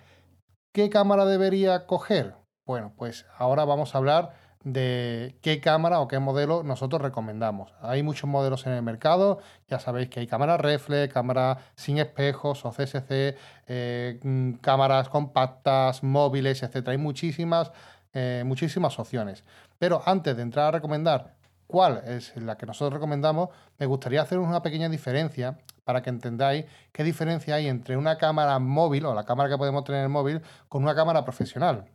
¿qué 0.73 0.91
cámara 0.91 1.25
debería 1.25 1.87
coger? 1.87 2.35
Bueno, 2.65 2.93
pues 2.95 3.25
ahora 3.37 3.65
vamos 3.65 3.95
a 3.95 3.97
hablar 3.97 4.42
de 4.63 5.35
qué 5.41 5.59
cámara 5.59 5.99
o 5.99 6.07
qué 6.07 6.19
modelo 6.19 6.63
nosotros 6.63 7.01
recomendamos. 7.01 7.73
Hay 7.81 8.01
muchos 8.03 8.29
modelos 8.29 8.65
en 8.65 8.73
el 8.73 8.81
mercado, 8.81 9.39
ya 9.67 9.79
sabéis 9.79 10.09
que 10.09 10.21
hay 10.21 10.27
cámaras 10.27 10.61
reflex, 10.61 11.13
cámaras 11.13 11.57
sin 11.75 11.97
espejos 11.97 12.65
o 12.65 12.71
CSC, 12.71 13.35
eh, 13.67 14.19
mm, 14.23 14.53
cámaras 14.53 15.09
compactas, 15.09 16.03
móviles, 16.03 16.63
etc. 16.63 16.87
Hay 16.89 16.97
muchísimas, 16.97 17.71
eh, 18.13 18.43
muchísimas 18.45 18.97
opciones. 18.99 19.43
Pero 19.79 20.01
antes 20.05 20.35
de 20.35 20.43
entrar 20.43 20.67
a 20.67 20.71
recomendar 20.71 21.33
cuál 21.67 22.01
es 22.05 22.35
la 22.37 22.57
que 22.57 22.65
nosotros 22.65 22.93
recomendamos, 22.93 23.49
me 23.77 23.85
gustaría 23.85 24.21
hacer 24.21 24.39
una 24.39 24.61
pequeña 24.61 24.87
diferencia 24.89 25.57
para 25.83 26.01
que 26.01 26.09
entendáis 26.09 26.65
qué 26.93 27.03
diferencia 27.03 27.55
hay 27.55 27.67
entre 27.67 27.97
una 27.97 28.17
cámara 28.17 28.57
móvil 28.59 29.05
o 29.05 29.13
la 29.13 29.25
cámara 29.25 29.49
que 29.49 29.57
podemos 29.57 29.83
tener 29.83 29.99
en 29.99 30.05
el 30.05 30.09
móvil 30.09 30.41
con 30.69 30.83
una 30.83 30.95
cámara 30.95 31.25
profesional. 31.25 31.85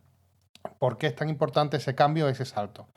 ¿Por 0.79 0.97
qué 0.97 1.07
es 1.07 1.15
tan 1.15 1.29
importante 1.29 1.77
ese 1.77 1.95
cambio, 1.95 2.27
ese 2.29 2.45
salto? 2.45 2.87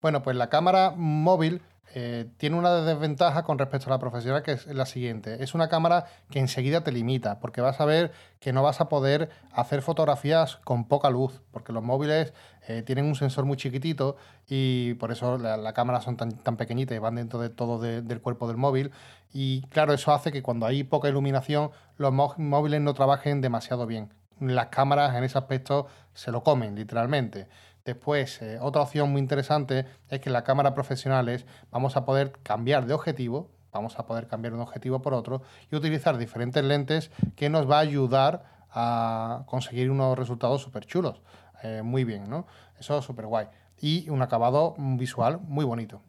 Bueno, 0.00 0.22
pues 0.22 0.36
la 0.36 0.48
cámara 0.48 0.92
móvil 0.96 1.62
eh, 1.94 2.30
tiene 2.38 2.56
una 2.56 2.76
desventaja 2.76 3.42
con 3.42 3.58
respecto 3.58 3.88
a 3.88 3.90
la 3.90 3.98
profesional, 3.98 4.42
que 4.42 4.52
es 4.52 4.66
la 4.66 4.86
siguiente. 4.86 5.42
Es 5.44 5.54
una 5.54 5.68
cámara 5.68 6.06
que 6.30 6.38
enseguida 6.38 6.82
te 6.82 6.90
limita, 6.90 7.38
porque 7.38 7.60
vas 7.60 7.80
a 7.80 7.84
ver 7.84 8.12
que 8.40 8.52
no 8.52 8.62
vas 8.62 8.80
a 8.80 8.88
poder 8.88 9.28
hacer 9.52 9.82
fotografías 9.82 10.56
con 10.64 10.88
poca 10.88 11.10
luz, 11.10 11.42
porque 11.50 11.72
los 11.72 11.82
móviles 11.82 12.32
eh, 12.66 12.82
tienen 12.82 13.04
un 13.04 13.14
sensor 13.14 13.44
muy 13.44 13.58
chiquitito 13.58 14.16
y 14.48 14.94
por 14.94 15.12
eso 15.12 15.36
las 15.36 15.58
la 15.58 15.74
cámaras 15.74 16.04
son 16.04 16.16
tan, 16.16 16.32
tan, 16.32 16.56
pequeñitas 16.56 16.96
y 16.96 16.98
van 16.98 17.16
dentro 17.16 17.40
de 17.40 17.50
todo 17.50 17.78
del 17.78 18.20
cuerpo 18.22 18.48
del 18.48 18.56
móvil. 18.56 18.90
Y 19.34 19.62
claro, 19.68 19.92
eso 19.92 20.12
hace 20.12 20.32
que 20.32 20.42
cuando 20.42 20.66
hay 20.66 20.84
poca 20.84 21.08
iluminación, 21.08 21.70
los 21.98 22.12
móviles 22.12 22.80
no 22.80 22.94
trabajen 22.94 23.40
demasiado 23.42 23.86
bien 23.86 24.10
las 24.50 24.66
cámaras 24.66 25.14
en 25.14 25.24
ese 25.24 25.38
aspecto 25.38 25.86
se 26.14 26.30
lo 26.30 26.42
comen, 26.42 26.74
literalmente. 26.74 27.48
Después, 27.84 28.40
eh, 28.42 28.58
otra 28.60 28.82
opción 28.82 29.10
muy 29.10 29.20
interesante 29.20 29.86
es 30.08 30.20
que 30.20 30.28
en 30.28 30.34
las 30.34 30.42
cámaras 30.42 30.72
profesionales 30.72 31.46
vamos 31.70 31.96
a 31.96 32.04
poder 32.04 32.32
cambiar 32.42 32.86
de 32.86 32.94
objetivo, 32.94 33.50
vamos 33.72 33.98
a 33.98 34.06
poder 34.06 34.28
cambiar 34.28 34.54
un 34.54 34.60
objetivo 34.60 35.02
por 35.02 35.14
otro 35.14 35.42
y 35.70 35.76
utilizar 35.76 36.16
diferentes 36.16 36.62
lentes 36.62 37.10
que 37.34 37.48
nos 37.48 37.68
va 37.68 37.78
a 37.78 37.80
ayudar 37.80 38.44
a 38.70 39.42
conseguir 39.46 39.90
unos 39.90 40.16
resultados 40.16 40.62
súper 40.62 40.86
chulos. 40.86 41.20
Eh, 41.62 41.82
muy 41.82 42.04
bien, 42.04 42.28
¿no? 42.28 42.46
Eso 42.78 42.98
es 42.98 43.04
súper 43.04 43.26
guay. 43.26 43.46
Y 43.80 44.08
un 44.10 44.22
acabado 44.22 44.74
visual 44.78 45.40
muy 45.40 45.64
bonito. 45.64 46.02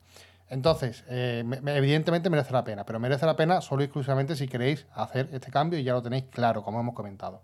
Entonces, 0.49 1.03
eh, 1.07 1.43
evidentemente 1.65 2.29
merece 2.29 2.53
la 2.53 2.63
pena, 2.63 2.85
pero 2.85 2.99
merece 2.99 3.25
la 3.25 3.35
pena 3.35 3.61
solo 3.61 3.81
y 3.81 3.85
exclusivamente 3.85 4.35
si 4.35 4.47
queréis 4.47 4.85
hacer 4.93 5.29
este 5.31 5.49
cambio 5.49 5.79
y 5.79 5.83
ya 5.83 5.93
lo 5.93 6.03
tenéis 6.03 6.25
claro, 6.29 6.63
como 6.63 6.79
hemos 6.79 6.93
comentado. 6.93 7.41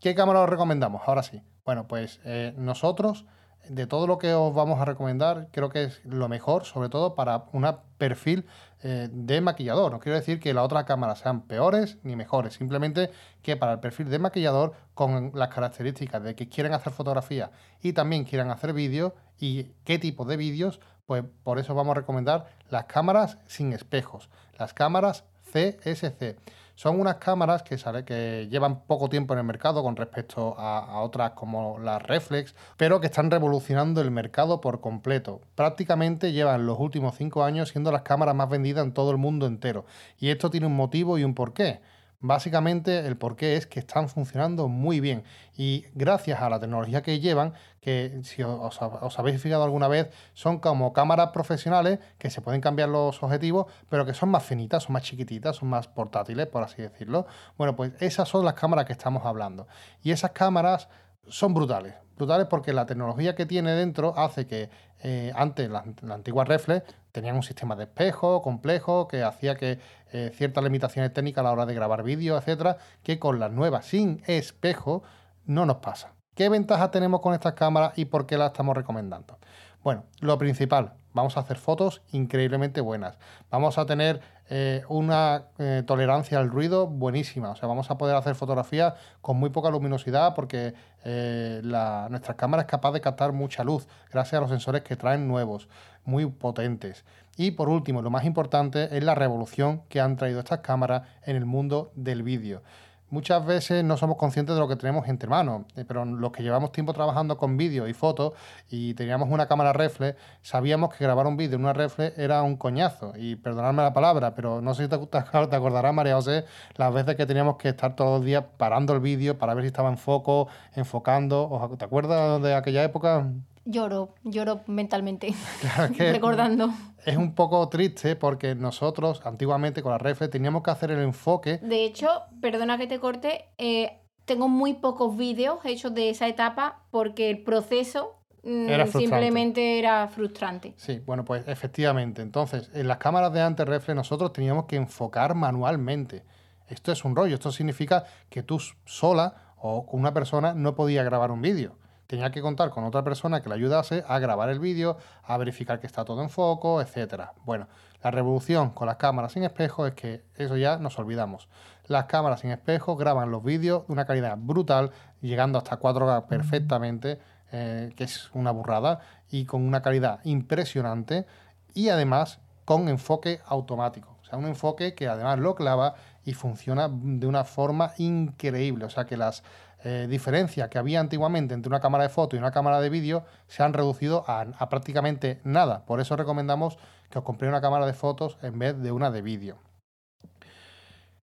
¿Qué 0.00 0.14
cámara 0.14 0.40
os 0.40 0.48
recomendamos? 0.48 1.02
Ahora 1.04 1.22
sí. 1.22 1.42
Bueno, 1.62 1.86
pues 1.86 2.20
eh, 2.24 2.54
nosotros, 2.56 3.26
de 3.68 3.86
todo 3.86 4.06
lo 4.06 4.16
que 4.16 4.32
os 4.32 4.54
vamos 4.54 4.80
a 4.80 4.86
recomendar, 4.86 5.48
creo 5.52 5.68
que 5.68 5.84
es 5.84 6.02
lo 6.06 6.26
mejor, 6.26 6.64
sobre 6.64 6.88
todo 6.88 7.14
para 7.14 7.44
un 7.52 7.70
perfil 7.98 8.46
eh, 8.82 9.10
de 9.12 9.42
maquillador. 9.42 9.92
No 9.92 10.00
quiero 10.00 10.16
decir 10.16 10.40
que 10.40 10.54
las 10.54 10.64
otras 10.64 10.84
cámaras 10.84 11.18
sean 11.18 11.42
peores 11.42 11.98
ni 12.02 12.16
mejores, 12.16 12.54
simplemente 12.54 13.10
que 13.42 13.58
para 13.58 13.72
el 13.72 13.80
perfil 13.80 14.08
de 14.08 14.18
maquillador, 14.18 14.72
con 14.94 15.32
las 15.34 15.50
características 15.50 16.22
de 16.22 16.34
que 16.34 16.48
quieren 16.48 16.72
hacer 16.72 16.94
fotografía 16.94 17.50
y 17.82 17.92
también 17.92 18.24
quieran 18.24 18.50
hacer 18.50 18.72
vídeos 18.72 19.12
y 19.38 19.64
qué 19.84 19.98
tipo 19.98 20.24
de 20.24 20.38
vídeos, 20.38 20.80
pues 21.04 21.24
por 21.42 21.58
eso 21.58 21.74
vamos 21.74 21.90
a 21.92 22.00
recomendar 22.00 22.46
las 22.70 22.84
cámaras 22.84 23.36
sin 23.46 23.74
espejos, 23.74 24.30
las 24.58 24.72
cámaras 24.72 25.24
CSC. 25.52 26.38
Son 26.80 26.98
unas 26.98 27.16
cámaras 27.16 27.62
que, 27.62 27.76
que 28.06 28.48
llevan 28.50 28.84
poco 28.86 29.10
tiempo 29.10 29.34
en 29.34 29.40
el 29.40 29.44
mercado 29.44 29.82
con 29.82 29.96
respecto 29.96 30.54
a, 30.56 31.02
otras 31.02 31.32
como 31.32 31.78
las 31.78 32.02
Reflex, 32.02 32.54
pero 32.78 33.02
que 33.02 33.08
están 33.08 33.30
revolucionando 33.30 34.00
el 34.00 34.10
mercado 34.10 34.62
por 34.62 34.80
completo. 34.80 35.42
Prácticamente 35.56 36.32
llevan 36.32 36.64
los 36.64 36.78
últimos 36.80 37.16
cinco 37.16 37.44
años 37.44 37.68
siendo 37.68 37.92
las 37.92 38.00
cámaras 38.00 38.34
más 38.34 38.48
vendidas 38.48 38.82
en 38.82 38.94
todo 38.94 39.10
el 39.10 39.18
mundo 39.18 39.46
entero. 39.46 39.84
Y 40.18 40.30
esto 40.30 40.48
tiene 40.48 40.68
un 40.68 40.74
motivo 40.74 41.18
y 41.18 41.24
un 41.24 41.34
porqué. 41.34 41.82
Básicamente 42.22 43.06
el 43.06 43.16
porqué 43.16 43.56
es 43.56 43.66
que 43.66 43.80
están 43.80 44.10
funcionando 44.10 44.68
muy 44.68 45.00
bien 45.00 45.24
y 45.56 45.86
gracias 45.94 46.42
a 46.42 46.50
la 46.50 46.60
tecnología 46.60 47.00
que 47.00 47.18
llevan, 47.18 47.54
que 47.80 48.20
si 48.24 48.42
os, 48.42 48.78
habéis 49.18 49.40
fijado 49.40 49.64
alguna 49.64 49.88
vez, 49.88 50.10
son 50.34 50.58
como 50.58 50.92
cámaras 50.92 51.30
profesionales 51.30 51.98
que 52.18 52.28
se 52.28 52.42
pueden 52.42 52.60
cambiar 52.60 52.90
los 52.90 53.22
objetivos, 53.22 53.72
pero 53.88 54.04
que 54.04 54.12
son 54.12 54.28
más 54.28 54.44
finitas, 54.44 54.82
son 54.82 54.92
más 54.92 55.02
chiquititas, 55.02 55.56
son 55.56 55.70
más 55.70 55.88
portátiles, 55.88 56.46
por 56.46 56.62
así 56.62 56.82
decirlo. 56.82 57.26
Bueno, 57.56 57.74
pues 57.74 57.92
esas 58.00 58.28
son 58.28 58.44
las 58.44 58.52
cámaras 58.52 58.84
que 58.84 58.92
estamos 58.92 59.24
hablando. 59.24 59.66
Y 60.02 60.10
esas 60.10 60.32
cámaras 60.32 60.90
son 61.26 61.54
brutales. 61.54 61.94
Brutales 62.18 62.48
porque 62.48 62.74
la 62.74 62.84
tecnología 62.84 63.34
que 63.34 63.46
tiene 63.46 63.72
dentro 63.72 64.12
hace 64.18 64.46
que 64.46 64.68
eh, 65.02 65.32
antes 65.34 65.70
la, 65.70 65.84
antigua 66.10 66.44
reflex 66.44 66.84
tenían 67.12 67.36
un 67.36 67.42
sistema 67.42 67.76
de 67.76 67.84
espejo 67.84 68.42
complejo 68.42 69.08
que 69.08 69.22
hacía 69.22 69.54
que 69.54 69.78
eh, 70.12 70.30
ciertas 70.34 70.64
limitaciones 70.64 71.12
técnicas 71.12 71.42
a 71.42 71.44
la 71.44 71.52
hora 71.52 71.66
de 71.66 71.74
grabar 71.74 72.02
vídeos, 72.02 72.40
etcétera, 72.40 72.78
que 73.02 73.18
con 73.18 73.38
las 73.38 73.52
nuevas 73.52 73.86
sin 73.86 74.22
espejo 74.26 75.02
no 75.44 75.66
nos 75.66 75.76
pasa. 75.76 76.14
¿Qué 76.34 76.48
ventajas 76.48 76.90
tenemos 76.90 77.20
con 77.20 77.34
estas 77.34 77.54
cámaras 77.54 77.92
y 77.96 78.06
por 78.06 78.26
qué 78.26 78.38
las 78.38 78.52
estamos 78.52 78.76
recomendando? 78.76 79.38
Bueno, 79.82 80.04
lo 80.20 80.36
principal, 80.36 80.92
vamos 81.14 81.38
a 81.38 81.40
hacer 81.40 81.56
fotos 81.56 82.02
increíblemente 82.12 82.82
buenas. 82.82 83.16
Vamos 83.50 83.78
a 83.78 83.86
tener 83.86 84.20
eh, 84.50 84.82
una 84.90 85.44
eh, 85.58 85.82
tolerancia 85.86 86.38
al 86.38 86.50
ruido 86.50 86.86
buenísima. 86.86 87.48
O 87.48 87.56
sea, 87.56 87.66
vamos 87.66 87.90
a 87.90 87.96
poder 87.96 88.14
hacer 88.14 88.34
fotografías 88.34 88.92
con 89.22 89.38
muy 89.38 89.48
poca 89.48 89.70
luminosidad 89.70 90.34
porque 90.34 90.74
eh, 91.04 91.62
nuestra 92.10 92.34
cámara 92.36 92.62
es 92.62 92.68
capaz 92.68 92.92
de 92.92 93.00
captar 93.00 93.32
mucha 93.32 93.64
luz 93.64 93.88
gracias 94.12 94.34
a 94.34 94.40
los 94.42 94.50
sensores 94.50 94.82
que 94.82 94.96
traen 94.96 95.26
nuevos, 95.26 95.66
muy 96.04 96.26
potentes. 96.26 97.06
Y 97.38 97.52
por 97.52 97.70
último, 97.70 98.02
lo 98.02 98.10
más 98.10 98.26
importante 98.26 98.94
es 98.94 99.02
la 99.02 99.14
revolución 99.14 99.80
que 99.88 100.02
han 100.02 100.18
traído 100.18 100.40
estas 100.40 100.60
cámaras 100.60 101.08
en 101.24 101.36
el 101.36 101.46
mundo 101.46 101.90
del 101.94 102.22
vídeo. 102.22 102.62
Muchas 103.10 103.44
veces 103.44 103.84
no 103.84 103.96
somos 103.96 104.16
conscientes 104.16 104.54
de 104.54 104.60
lo 104.60 104.68
que 104.68 104.76
tenemos 104.76 105.08
entre 105.08 105.28
manos, 105.28 105.62
eh, 105.76 105.84
pero 105.86 106.04
los 106.04 106.32
que 106.32 106.42
llevamos 106.42 106.72
tiempo 106.72 106.92
trabajando 106.92 107.36
con 107.36 107.56
vídeo 107.56 107.88
y 107.88 107.94
fotos 107.94 108.32
y 108.68 108.94
teníamos 108.94 109.28
una 109.30 109.46
cámara 109.46 109.72
reflex, 109.72 110.18
sabíamos 110.42 110.94
que 110.94 111.04
grabar 111.04 111.26
un 111.26 111.36
vídeo 111.36 111.56
en 111.56 111.62
una 111.62 111.72
reflex 111.72 112.18
era 112.18 112.42
un 112.42 112.56
coñazo. 112.56 113.12
Y 113.16 113.36
perdonadme 113.36 113.82
la 113.82 113.92
palabra, 113.92 114.34
pero 114.34 114.60
no 114.60 114.74
sé 114.74 114.84
si 114.84 114.88
te, 114.88 114.98
te 115.06 115.56
acordarás, 115.56 115.94
María 115.94 116.14
José, 116.14 116.44
las 116.76 116.92
veces 116.92 117.16
que 117.16 117.26
teníamos 117.26 117.56
que 117.56 117.68
estar 117.68 117.96
todos 117.96 118.18
los 118.18 118.26
días 118.26 118.44
parando 118.56 118.94
el 118.94 119.00
vídeo 119.00 119.38
para 119.38 119.54
ver 119.54 119.64
si 119.64 119.68
estaba 119.68 119.88
en 119.88 119.98
foco, 119.98 120.48
enfocando. 120.74 121.76
¿Te 121.78 121.84
acuerdas 121.84 122.40
de 122.42 122.54
aquella 122.54 122.84
época? 122.84 123.26
Lloro, 123.64 124.14
lloro 124.24 124.62
mentalmente, 124.66 125.34
recordando. 125.98 126.70
Es 127.04 127.16
un 127.16 127.34
poco 127.34 127.68
triste 127.68 128.16
porque 128.16 128.54
nosotros 128.54 129.20
antiguamente 129.24 129.82
con 129.82 129.92
la 129.92 129.98
reflex 129.98 130.30
teníamos 130.30 130.62
que 130.62 130.70
hacer 130.70 130.90
el 130.90 131.00
enfoque. 131.00 131.58
De 131.58 131.84
hecho, 131.84 132.08
perdona 132.40 132.78
que 132.78 132.86
te 132.86 132.98
corte, 132.98 133.44
eh, 133.58 134.00
tengo 134.24 134.48
muy 134.48 134.74
pocos 134.74 135.14
vídeos 135.16 135.58
hechos 135.64 135.94
de 135.94 136.08
esa 136.08 136.26
etapa 136.26 136.84
porque 136.90 137.28
el 137.28 137.42
proceso 137.42 138.16
mm, 138.42 138.86
simplemente 138.92 139.78
era 139.78 140.08
frustrante. 140.08 140.72
Sí, 140.76 141.00
bueno, 141.04 141.26
pues 141.26 141.46
efectivamente. 141.46 142.22
Entonces, 142.22 142.70
en 142.72 142.88
las 142.88 142.96
cámaras 142.96 143.32
de 143.32 143.42
antes 143.42 143.66
reflex 143.66 143.94
nosotros 143.94 144.32
teníamos 144.32 144.64
que 144.64 144.76
enfocar 144.76 145.34
manualmente. 145.34 146.24
Esto 146.66 146.92
es 146.92 147.04
un 147.04 147.14
rollo, 147.14 147.34
esto 147.34 147.52
significa 147.52 148.04
que 148.30 148.42
tú 148.42 148.58
sola 148.86 149.54
o 149.58 149.84
con 149.84 150.00
una 150.00 150.14
persona 150.14 150.54
no 150.54 150.74
podía 150.74 151.02
grabar 151.02 151.30
un 151.30 151.42
vídeo 151.42 151.76
tenía 152.10 152.32
que 152.32 152.42
contar 152.42 152.70
con 152.70 152.82
otra 152.82 153.04
persona 153.04 153.40
que 153.40 153.48
le 153.48 153.54
ayudase 153.54 154.02
a 154.08 154.18
grabar 154.18 154.48
el 154.48 154.58
vídeo, 154.58 154.96
a 155.22 155.38
verificar 155.38 155.78
que 155.78 155.86
está 155.86 156.04
todo 156.04 156.22
en 156.22 156.28
foco, 156.28 156.80
etc. 156.80 157.26
Bueno, 157.44 157.68
la 158.02 158.10
revolución 158.10 158.70
con 158.70 158.88
las 158.88 158.96
cámaras 158.96 159.30
sin 159.30 159.44
espejo 159.44 159.86
es 159.86 159.94
que 159.94 160.24
eso 160.34 160.56
ya 160.56 160.76
nos 160.78 160.98
olvidamos. 160.98 161.48
Las 161.86 162.06
cámaras 162.06 162.40
sin 162.40 162.50
espejo 162.50 162.96
graban 162.96 163.30
los 163.30 163.44
vídeos 163.44 163.86
de 163.86 163.92
una 163.92 164.06
calidad 164.06 164.36
brutal, 164.36 164.90
llegando 165.20 165.56
hasta 165.56 165.78
4K 165.78 166.26
perfectamente, 166.26 167.20
eh, 167.52 167.92
que 167.94 168.02
es 168.02 168.28
una 168.34 168.50
burrada, 168.50 168.98
y 169.30 169.44
con 169.44 169.62
una 169.62 169.80
calidad 169.80 170.18
impresionante, 170.24 171.26
y 171.74 171.90
además 171.90 172.40
con 172.64 172.88
enfoque 172.88 173.38
automático. 173.46 174.16
O 174.20 174.24
sea, 174.24 174.36
un 174.36 174.46
enfoque 174.46 174.96
que 174.96 175.06
además 175.06 175.38
lo 175.38 175.54
clava 175.54 175.94
y 176.24 176.34
funciona 176.34 176.88
de 176.90 177.28
una 177.28 177.44
forma 177.44 177.92
increíble. 177.98 178.84
O 178.84 178.90
sea, 178.90 179.06
que 179.06 179.16
las 179.16 179.44
eh, 179.82 180.06
diferencias 180.08 180.68
que 180.68 180.78
había 180.78 181.00
antiguamente 181.00 181.54
entre 181.54 181.70
una 181.70 181.80
cámara 181.80 182.04
de 182.04 182.10
foto 182.10 182.36
y 182.36 182.38
una 182.38 182.50
cámara 182.50 182.80
de 182.80 182.90
vídeo 182.90 183.24
se 183.46 183.62
han 183.62 183.72
reducido 183.72 184.24
a, 184.26 184.68
prácticamente 184.68 185.40
nada. 185.44 185.86
Por 185.86 186.00
eso 186.00 186.16
recomendamos 186.16 186.78
que 187.08 187.18
os 187.18 187.24
compréis 187.24 187.50
una 187.50 187.60
cámara 187.60 187.86
de 187.86 187.94
fotos 187.94 188.38
en 188.42 188.58
vez 188.58 188.78
de 188.78 188.92
una 188.92 189.10
de 189.10 189.22
vídeo. 189.22 189.58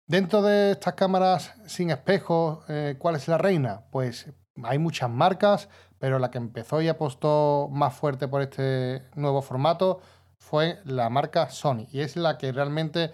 Dentro 0.06 0.42
de 0.42 0.72
estas 0.72 0.94
cámaras 0.94 1.54
sin 1.66 1.90
espejo, 1.90 2.62
eh, 2.68 2.96
¿cuál 2.98 3.16
es 3.16 3.28
la 3.28 3.38
reina? 3.38 3.84
Pues 3.90 4.30
hay 4.62 4.78
muchas 4.78 5.08
marcas, 5.08 5.68
pero 5.98 6.18
la 6.18 6.30
que 6.30 6.38
empezó 6.38 6.82
y 6.82 6.88
apostó 6.88 7.68
más 7.72 7.94
fuerte 7.94 8.28
por 8.28 8.42
este 8.42 9.02
nuevo 9.14 9.40
formato 9.40 10.00
fue 10.36 10.80
la 10.84 11.08
marca 11.08 11.48
Sony 11.48 11.86
y 11.90 12.00
es 12.00 12.16
la 12.16 12.36
que 12.36 12.52
realmente 12.52 13.10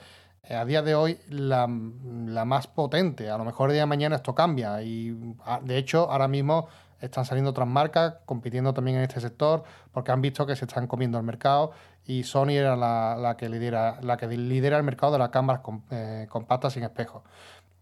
a 0.49 0.65
día 0.65 0.83
de 0.83 0.95
hoy 0.95 1.19
la, 1.29 1.67
más 1.67 2.67
potente. 2.67 3.31
A 3.31 3.39
lo 3.39 3.45
mejor 3.45 3.71
el 3.71 3.75
día 3.75 3.83
de 3.83 3.87
mañana 3.87 4.17
esto 4.17 4.35
cambia 4.35 4.83
y 4.83 5.17
ah, 5.45 5.61
de 5.63 5.77
hecho 5.79 6.11
ahora 6.11 6.29
mismo 6.29 6.69
están 7.01 7.25
saliendo 7.25 7.51
otras 7.51 7.69
marcas 7.69 8.15
compitiendo 8.27 8.75
también 8.75 8.99
en 8.99 9.03
este 9.05 9.21
sector 9.21 9.65
porque 9.93 10.13
han 10.13 10.21
visto 10.21 10.47
que 10.47 10.57
se 10.57 10.65
están 10.65 10.87
comiendo 10.87 11.19
el 11.19 11.25
mercado 11.25 11.73
y 12.05 12.25
Sony 12.25 12.51
era 12.51 12.77
la, 12.77 13.37
que, 13.39 13.49
lidera, 13.49 13.99
la 14.03 14.17
que 14.17 14.27
lidera 14.27 14.77
el 14.77 14.83
mercado 14.83 15.13
de 15.13 15.19
las 15.19 15.29
cámaras 15.29 15.63
eh, 15.91 16.27
compactas 16.29 16.73
sin 16.73 16.83
espejo. 16.83 17.23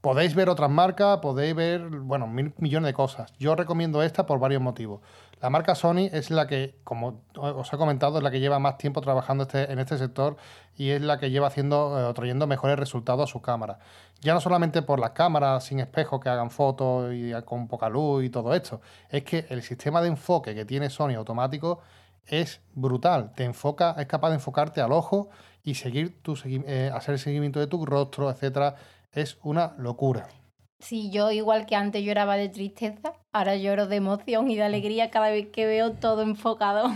Podéis 0.01 0.37
ver 0.37 0.49
otras 0.49 0.71
marcas, 0.71 1.19
podéis 1.19 1.57
ver, 1.57 1.89
bueno, 1.89 2.29
mil 2.29 2.55
millones 2.59 2.87
de 2.87 2.95
cosas. 2.95 3.33
Yo 3.37 3.57
recomiendo 3.57 4.01
esta 4.03 4.27
por 4.27 4.39
varios 4.39 4.63
motivos. 4.63 5.01
La 5.41 5.51
marca 5.51 5.75
Sony 5.75 6.09
es 6.13 6.31
la 6.31 6.47
que, 6.47 6.77
como 6.85 7.23
os 7.35 7.73
he 7.73 7.77
comentado, 7.77 8.19
es 8.19 8.25
la 8.25 8.31
que 8.31 8.39
lleva 8.39 8.61
más 8.61 8.79
tiempo 8.79 9.01
trabajando 9.01 9.43
este, 9.43 9.73
en 9.73 9.81
este 9.81 9.99
sector 9.99 10.37
y 10.77 10.91
es 10.91 11.03
la 11.03 11.19
que 11.19 11.31
lleva 11.31 11.49
haciendo, 11.49 12.11
eh, 12.11 12.15
trayendo 12.15 12.47
mejores 12.47 12.79
resultados 12.79 13.29
a 13.29 13.33
sus 13.33 13.43
cámaras. 13.43 13.79
Ya 14.21 14.35
no 14.35 14.41
solamente 14.41 14.83
por 14.83 15.01
las 15.01 15.11
cámaras 15.11 15.65
sin 15.65 15.81
espejo 15.81 16.21
que 16.21 16.29
hagan 16.29 16.51
fotos 16.51 17.13
y 17.13 17.33
con 17.45 17.67
poca 17.67 17.89
luz 17.89 18.25
y 18.25 18.31
todo 18.31 18.55
esto, 18.55 18.81
es 19.11 19.25
que 19.25 19.47
el 19.49 19.63
sistema 19.63 20.01
de 20.01 20.09
enfoque 20.09 20.55
que 20.55 20.65
tiene 20.65 20.91
Sony 20.91 21.15
automático 21.17 21.81
es 22.25 22.61
brutal. 22.75 23.33
Te 23.35 23.45
enfoca, 23.45 23.97
es 23.99 24.07
capaz 24.07 24.29
de 24.29 24.37
enfocarte 24.37 24.81
al 24.81 24.93
ojo 24.93 25.31
y 25.65 25.75
seguir 25.75 26.23
tu, 26.23 26.37
eh, 26.45 26.91
hacer 26.95 27.15
el 27.15 27.19
seguimiento 27.19 27.59
de 27.59 27.67
tu 27.67 27.85
rostro, 27.85 28.31
etcétera 28.31 28.77
es 29.13 29.39
una 29.43 29.75
locura. 29.79 30.29
Sí, 30.81 31.11
yo 31.11 31.31
igual 31.33 31.67
que 31.67 31.75
antes 31.75 32.05
lloraba 32.05 32.37
de 32.37 32.49
tristeza, 32.49 33.13
ahora 33.33 33.57
lloro 33.57 33.89
de 33.89 33.97
emoción 33.97 34.51
y 34.51 34.57
de 34.57 34.63
alegría 34.63 35.11
cada 35.11 35.29
vez 35.31 35.49
que 35.49 35.67
veo 35.67 35.93
todo 35.93 36.23
enfocado. 36.23 36.91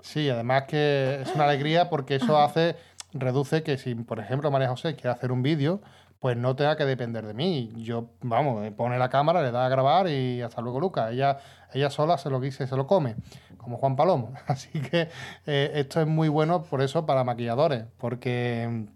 Sí, 0.00 0.30
además 0.30 0.64
que 0.64 1.20
es 1.22 1.34
una 1.34 1.44
alegría 1.44 1.90
porque 1.90 2.14
eso 2.14 2.38
hace, 2.38 2.76
reduce 3.12 3.62
que 3.62 3.76
si, 3.76 3.94
por 3.94 4.18
ejemplo, 4.18 4.50
María 4.50 4.68
José 4.68 4.94
quiere 4.94 5.10
hacer 5.10 5.32
un 5.32 5.42
vídeo, 5.42 5.82
pues 6.20 6.36
no 6.36 6.56
tenga 6.56 6.76
que 6.76 6.84
depender 6.84 7.26
de 7.26 7.34
mí. 7.34 7.72
Yo, 7.76 8.10
vamos, 8.22 8.70
pone 8.72 8.98
la 8.98 9.08
cámara, 9.08 9.42
le 9.42 9.50
da 9.50 9.66
a 9.66 9.68
grabar 9.68 10.08
y 10.08 10.40
hasta 10.42 10.62
luego, 10.62 10.80
Lucas. 10.80 11.12
Ella, 11.12 11.38
ella 11.72 11.90
sola 11.90 12.18
se 12.18 12.30
lo 12.30 12.40
guise, 12.40 12.66
se 12.66 12.76
lo 12.76 12.86
come, 12.86 13.16
como 13.58 13.76
Juan 13.76 13.96
Palomo. 13.96 14.32
Así 14.46 14.70
que 14.80 15.08
eh, 15.46 15.72
esto 15.74 16.00
es 16.00 16.06
muy 16.06 16.28
bueno 16.28 16.62
por 16.62 16.82
eso 16.82 17.04
para 17.04 17.24
maquilladores, 17.24 17.84
porque 17.98 18.86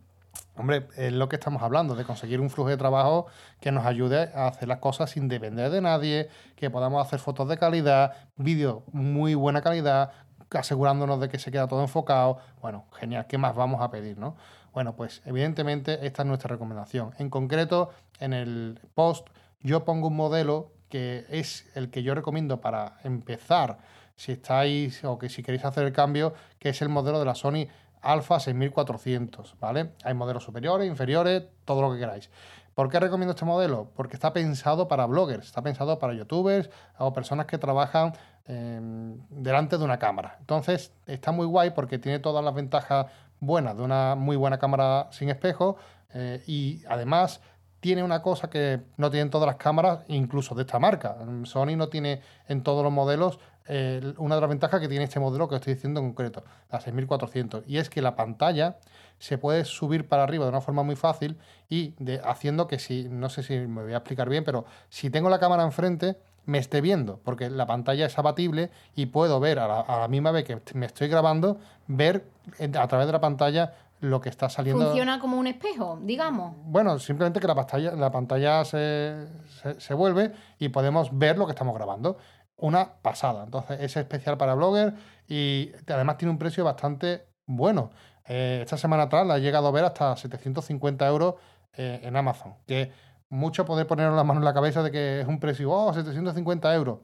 Hombre, 0.56 0.86
es 0.96 1.12
lo 1.12 1.28
que 1.28 1.36
estamos 1.36 1.62
hablando, 1.62 1.96
de 1.96 2.04
conseguir 2.04 2.40
un 2.40 2.48
flujo 2.48 2.68
de 2.68 2.76
trabajo 2.76 3.26
que 3.60 3.72
nos 3.72 3.84
ayude 3.84 4.30
a 4.34 4.46
hacer 4.46 4.68
las 4.68 4.78
cosas 4.78 5.10
sin 5.10 5.26
depender 5.26 5.70
de 5.70 5.80
nadie, 5.80 6.28
que 6.54 6.70
podamos 6.70 7.04
hacer 7.04 7.18
fotos 7.18 7.48
de 7.48 7.58
calidad, 7.58 8.12
vídeos 8.36 8.82
muy 8.92 9.34
buena 9.34 9.62
calidad, 9.62 10.12
asegurándonos 10.50 11.18
de 11.20 11.28
que 11.28 11.40
se 11.40 11.50
queda 11.50 11.66
todo 11.66 11.82
enfocado. 11.82 12.38
Bueno, 12.60 12.86
genial, 12.92 13.26
¿qué 13.26 13.36
más 13.36 13.56
vamos 13.56 13.82
a 13.82 13.90
pedir, 13.90 14.16
no? 14.16 14.36
Bueno, 14.72 14.94
pues 14.94 15.22
evidentemente 15.24 16.06
esta 16.06 16.22
es 16.22 16.28
nuestra 16.28 16.48
recomendación. 16.48 17.12
En 17.18 17.30
concreto, 17.30 17.90
en 18.20 18.32
el 18.32 18.80
post 18.94 19.28
yo 19.60 19.84
pongo 19.84 20.08
un 20.08 20.16
modelo 20.16 20.72
que 20.88 21.26
es 21.30 21.68
el 21.74 21.90
que 21.90 22.04
yo 22.04 22.14
recomiendo 22.14 22.60
para 22.60 22.98
empezar, 23.02 23.78
si 24.16 24.30
estáis 24.32 25.04
o 25.04 25.18
que 25.18 25.28
si 25.28 25.42
queréis 25.42 25.64
hacer 25.64 25.84
el 25.84 25.92
cambio, 25.92 26.34
que 26.60 26.68
es 26.68 26.80
el 26.82 26.88
modelo 26.88 27.18
de 27.18 27.24
la 27.24 27.34
Sony 27.34 27.66
Alpha 28.04 28.38
6400, 28.38 29.56
¿vale? 29.60 29.92
Hay 30.04 30.14
modelos 30.14 30.44
superiores, 30.44 30.88
inferiores, 30.88 31.44
todo 31.64 31.82
lo 31.82 31.92
que 31.92 31.98
queráis. 31.98 32.30
¿Por 32.74 32.90
qué 32.90 32.98
recomiendo 32.98 33.32
este 33.32 33.44
modelo? 33.44 33.90
Porque 33.94 34.14
está 34.14 34.32
pensado 34.32 34.88
para 34.88 35.06
bloggers, 35.06 35.46
está 35.46 35.62
pensado 35.62 35.98
para 35.98 36.12
youtubers 36.12 36.70
o 36.98 37.12
personas 37.12 37.46
que 37.46 37.56
trabajan 37.56 38.12
em, 38.46 39.18
delante 39.30 39.78
de 39.78 39.84
una 39.84 39.98
cámara. 39.98 40.36
Entonces, 40.40 40.92
está 41.06 41.30
muy 41.30 41.46
guay 41.46 41.70
porque 41.70 41.98
tiene 41.98 42.18
todas 42.18 42.44
las 42.44 42.54
ventajas 42.54 43.06
buenas 43.40 43.76
de 43.76 43.82
una 43.82 44.16
muy 44.16 44.36
buena 44.36 44.58
cámara 44.58 45.08
sin 45.10 45.28
espejo 45.28 45.76
eh, 46.12 46.42
y 46.46 46.82
además 46.88 47.40
tiene 47.84 48.02
una 48.02 48.22
cosa 48.22 48.48
que 48.48 48.80
no 48.96 49.10
tienen 49.10 49.30
todas 49.30 49.46
las 49.46 49.56
cámaras, 49.56 50.04
incluso 50.08 50.54
de 50.54 50.62
esta 50.62 50.78
marca. 50.78 51.16
Sony 51.44 51.76
no 51.76 51.88
tiene 51.90 52.22
en 52.48 52.62
todos 52.62 52.82
los 52.82 52.92
modelos 52.92 53.38
una 53.66 54.34
de 54.34 54.40
las 54.40 54.50
ventajas 54.50 54.80
que 54.80 54.88
tiene 54.88 55.04
este 55.04 55.20
modelo 55.20 55.48
que 55.48 55.56
estoy 55.56 55.74
diciendo 55.74 56.00
en 56.00 56.08
concreto, 56.08 56.44
la 56.70 56.80
6400, 56.80 57.64
y 57.66 57.78
es 57.78 57.88
que 57.88 58.02
la 58.02 58.14
pantalla 58.14 58.76
se 59.18 59.38
puede 59.38 59.64
subir 59.64 60.06
para 60.06 60.22
arriba 60.22 60.44
de 60.44 60.50
una 60.50 60.60
forma 60.60 60.82
muy 60.82 60.96
fácil 60.96 61.38
y 61.68 61.94
de, 61.98 62.20
haciendo 62.24 62.66
que 62.66 62.78
si, 62.78 63.08
no 63.08 63.30
sé 63.30 63.42
si 63.42 63.58
me 63.58 63.82
voy 63.82 63.92
a 63.94 63.98
explicar 63.98 64.28
bien, 64.28 64.44
pero 64.44 64.66
si 64.90 65.08
tengo 65.08 65.30
la 65.30 65.38
cámara 65.38 65.62
enfrente, 65.62 66.18
me 66.46 66.58
esté 66.58 66.82
viendo, 66.82 67.20
porque 67.24 67.48
la 67.48 67.66
pantalla 67.66 68.04
es 68.04 68.18
abatible 68.18 68.70
y 68.94 69.06
puedo 69.06 69.40
ver 69.40 69.58
a 69.58 69.66
la, 69.66 70.08
misma 70.08 70.30
vez 70.30 70.44
que 70.44 70.60
me 70.74 70.84
estoy 70.86 71.08
grabando, 71.08 71.58
ver 71.86 72.26
a 72.78 72.86
través 72.86 73.06
de 73.06 73.12
la 73.12 73.20
pantalla 73.20 73.72
lo 74.00 74.20
que 74.20 74.28
está 74.28 74.50
saliendo. 74.50 74.84
Funciona 74.84 75.18
como 75.18 75.38
un 75.38 75.46
espejo, 75.46 75.98
digamos. 76.02 76.54
Bueno, 76.66 76.98
simplemente 76.98 77.40
que 77.40 77.46
la 77.46 77.54
pantalla, 77.54 77.92
la 77.92 78.10
pantalla 78.10 78.64
se, 78.64 79.26
se, 79.78 79.94
vuelve 79.94 80.32
y 80.58 80.68
podemos 80.68 81.16
ver 81.16 81.38
lo 81.38 81.46
que 81.46 81.52
estamos 81.52 81.74
grabando 81.74 82.18
una 82.56 82.94
pasada. 83.02 83.44
Entonces 83.44 83.80
es 83.80 83.96
especial 83.96 84.36
para 84.36 84.54
blogger 84.54 84.94
y 85.28 85.72
además 85.88 86.18
tiene 86.18 86.32
un 86.32 86.38
precio 86.38 86.64
bastante 86.64 87.26
bueno. 87.46 87.90
Eh, 88.26 88.60
esta 88.62 88.76
semana 88.76 89.04
atrás 89.04 89.26
la 89.26 89.36
he 89.36 89.40
llegado 89.40 89.68
a 89.68 89.72
ver 89.72 89.84
hasta 89.84 90.16
750 90.16 91.06
euros 91.06 91.34
eh, 91.76 92.00
en 92.02 92.16
Amazon. 92.16 92.54
Que 92.66 92.92
mucho 93.28 93.64
poder 93.64 93.86
poner 93.86 94.10
la 94.12 94.24
mano 94.24 94.40
en 94.40 94.44
la 94.44 94.54
cabeza 94.54 94.82
de 94.82 94.90
que 94.90 95.20
es 95.20 95.26
un 95.26 95.40
precio, 95.40 95.70
oh, 95.70 95.92
750 95.92 96.74
euros. 96.74 97.00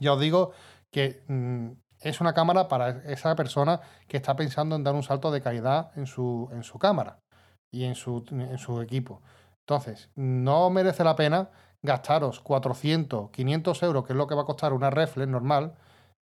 Ya 0.00 0.12
os 0.12 0.20
digo 0.20 0.52
que 0.90 1.24
mm, 1.28 1.70
es 2.00 2.20
una 2.20 2.34
cámara 2.34 2.68
para 2.68 2.90
esa 3.10 3.34
persona 3.34 3.80
que 4.06 4.16
está 4.16 4.36
pensando 4.36 4.76
en 4.76 4.84
dar 4.84 4.94
un 4.94 5.02
salto 5.02 5.30
de 5.30 5.40
calidad 5.42 5.90
en 5.96 6.06
su, 6.06 6.48
en 6.52 6.62
su 6.62 6.78
cámara 6.78 7.18
y 7.70 7.84
en 7.84 7.94
su, 7.94 8.24
en 8.30 8.58
su 8.58 8.80
equipo. 8.80 9.22
Entonces, 9.60 10.10
no 10.14 10.70
merece 10.70 11.02
la 11.02 11.16
pena 11.16 11.50
gastaros 11.86 12.40
400, 12.40 13.30
500 13.30 13.82
euros, 13.82 14.04
que 14.04 14.12
es 14.12 14.16
lo 14.16 14.26
que 14.26 14.34
va 14.34 14.42
a 14.42 14.46
costar 14.46 14.74
una 14.74 14.90
reflex 14.90 15.26
normal, 15.26 15.74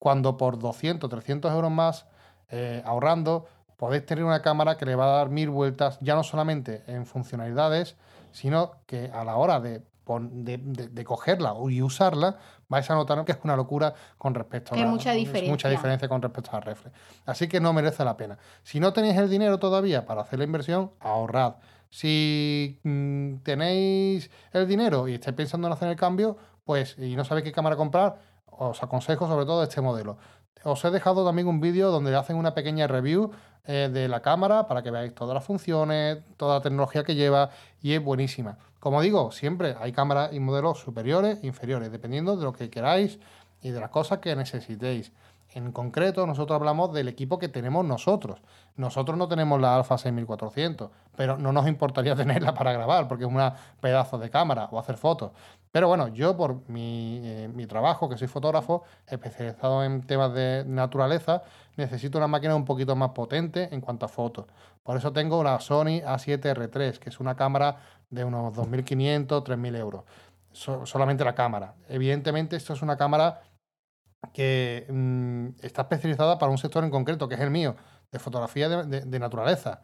cuando 0.01 0.37
por 0.37 0.59
200, 0.59 1.09
300 1.09 1.53
euros 1.53 1.71
más, 1.71 2.07
eh, 2.51 2.83
ahorrando, 2.85 3.47
podéis 3.77 4.05
tener 4.05 4.25
una 4.25 4.43
cámara 4.43 4.77
que 4.77 4.87
le 4.87 4.97
va 4.97 5.05
a 5.05 5.17
dar 5.19 5.29
mil 5.29 5.51
vueltas, 5.51 5.99
ya 6.01 6.17
no 6.17 6.25
solamente 6.25 6.83
en 6.89 7.07
funcionalidades, 7.07 7.97
sino 8.33 8.73
que 8.87 9.11
a 9.13 9.23
la 9.23 9.37
hora 9.37 9.61
de 9.61 9.83
de, 10.07 11.05
cogerla 11.05 11.55
y 11.69 11.83
usarla, 11.83 12.39
vais 12.69 12.91
a 12.91 12.95
notar 12.95 13.25
que 13.25 13.33
es 13.33 13.39
una 13.45 13.57
locura 13.57 13.95
con 14.19 14.35
respecto 14.35 14.75
a 14.75 14.79
la, 14.79 14.87
mucha 14.87 15.13
diferencia. 15.13 15.51
mucha 15.51 15.69
diferencia 15.69 16.09
con 16.09 16.23
respecto 16.23 16.51
a 16.53 16.55
la 16.55 16.61
reflex. 16.61 16.97
Así 17.27 17.49
que 17.49 17.61
no 17.61 17.73
merece 17.73 18.05
la 18.05 18.17
pena. 18.17 18.39
Si 18.63 18.81
no 18.81 18.93
tenéis 18.93 19.17
el 19.17 19.31
dinero 19.31 19.59
todavía 19.59 20.07
para 20.07 20.23
hacer 20.23 20.39
la 20.39 20.45
inversión, 20.45 20.93
ahorrad. 21.01 21.55
Si 21.91 22.81
mm, 22.83 23.37
tenéis 23.43 24.31
el 24.53 24.67
dinero 24.67 25.09
y 25.09 25.15
estáis 25.15 25.37
pensando 25.37 25.67
en 25.67 25.75
hacer 25.75 25.89
el 25.89 25.97
cambio, 25.97 26.37
pues 26.65 26.97
y 26.99 27.15
no 27.17 27.25
sabéis 27.25 27.45
qué 27.45 27.53
cámara 27.53 27.77
comprar, 27.77 28.19
os 28.47 28.83
aconsejo 28.83 29.27
sobre 29.27 29.47
todo 29.47 29.63
este 29.63 29.81
modelo. 29.81 30.17
Os 30.65 30.85
he 30.85 30.91
dejado 30.91 31.25
también 31.25 31.49
un 31.49 31.61
vídeo 31.61 31.91
donde 31.91 32.15
hacen 32.15 32.37
una 32.37 32.55
pequeña 32.55 32.87
review 32.87 33.33
eh, 33.65 33.89
de 33.93 34.09
la 34.09 34.21
cámara 34.21 34.67
para 34.67 34.83
que 34.83 34.91
veáis 34.91 35.15
todas 35.15 35.35
las 35.35 35.45
funciones, 35.45 36.19
toda 36.37 36.57
la 36.57 36.63
tecnología 36.63 37.05
que 37.05 37.15
lleva 37.15 37.51
y 37.81 37.93
es 37.93 38.03
buenísima. 38.03 38.59
Como 38.81 39.01
digo, 39.01 39.31
siempre 39.31 39.77
hay 39.79 39.93
cámaras 39.93 40.33
y 40.33 40.41
modelos 40.41 40.81
superiores 40.81 41.45
inferiores, 41.45 41.93
dependiendo 41.93 42.37
de 42.37 42.45
lo 42.45 42.53
que 42.53 42.71
queráis 42.71 43.21
y 43.61 43.71
de 43.71 43.79
las 43.79 43.91
cosas 43.91 44.19
que 44.19 44.35
necesitéis. 44.35 45.13
En 45.55 45.71
concreto, 45.71 46.27
nosotros 46.27 46.57
hablamos 46.57 46.93
del 46.95 47.09
equipo 47.09 47.39
que 47.39 47.49
tenemos 47.49 47.85
nosotros. 47.85 48.41
Nosotros 48.77 49.19
no 49.19 49.29
tenemos 49.29 49.61
la 49.61 49.77
Alpha 49.77 49.99
6400, 49.99 50.91
pero 51.15 51.37
no 51.37 51.53
nos 51.53 51.69
importaría 51.69 52.17
tenerla 52.17 52.55
para 52.55 52.73
grabar, 52.73 53.07
porque 53.07 53.25
es 53.25 53.31
un 53.31 53.41
pedazo 53.81 54.19
de 54.19 54.31
cámara 54.31 54.69
o 54.71 54.79
hacer 54.79 54.97
fotos. 54.97 55.33
Pero 55.71 55.89
bueno, 55.89 56.09
yo 56.09 56.37
por 56.37 56.69
mi, 56.69 57.21
eh, 57.23 57.51
mi, 57.53 57.67
trabajo, 57.67 58.09
que 58.09 58.17
soy 58.17 58.29
fotógrafo, 58.29 58.85
especializado 59.07 59.85
en 59.85 60.03
temas 60.03 60.33
de 60.33 60.65
naturaleza, 60.67 61.43
necesito 61.77 62.19
una 62.19 62.29
máquina 62.29 62.57
un 62.57 62.65
poquito 62.65 62.97
más 62.97 63.11
potente 63.11 63.69
en 63.73 63.81
cuanto 63.81 64.07
a 64.07 64.09
fotos. 64.09 64.47
Por 64.83 64.97
eso 64.97 65.13
tengo 65.13 65.45
la 65.45 65.61
Sony 65.61 66.01
A7R3, 66.05 66.99
que 66.99 67.11
es 67.11 67.21
una 67.21 67.37
cámara 67.37 67.77
de 68.11 68.25
unos 68.25 68.55
2.500, 68.55 69.27
3.000 69.27 69.77
euros. 69.77 70.05
solamente 70.53 71.25
la 71.25 71.35
cámara. 71.35 71.75
Evidentemente, 71.89 72.57
esto 72.57 72.75
es 72.75 72.83
una 72.83 72.97
cámara 72.97 73.41
que 74.33 74.87
mm, 74.89 75.65
está 75.65 75.83
especializada 75.83 76.39
para 76.39 76.53
un 76.53 76.59
sector 76.59 76.85
en 76.85 76.91
concreto, 76.91 77.29
que 77.29 77.35
es 77.35 77.41
el 77.41 77.51
mío, 77.51 77.77
de 78.11 78.19
fotografía 78.19 78.69
de, 78.69 79.19
naturaleza. 79.19 79.83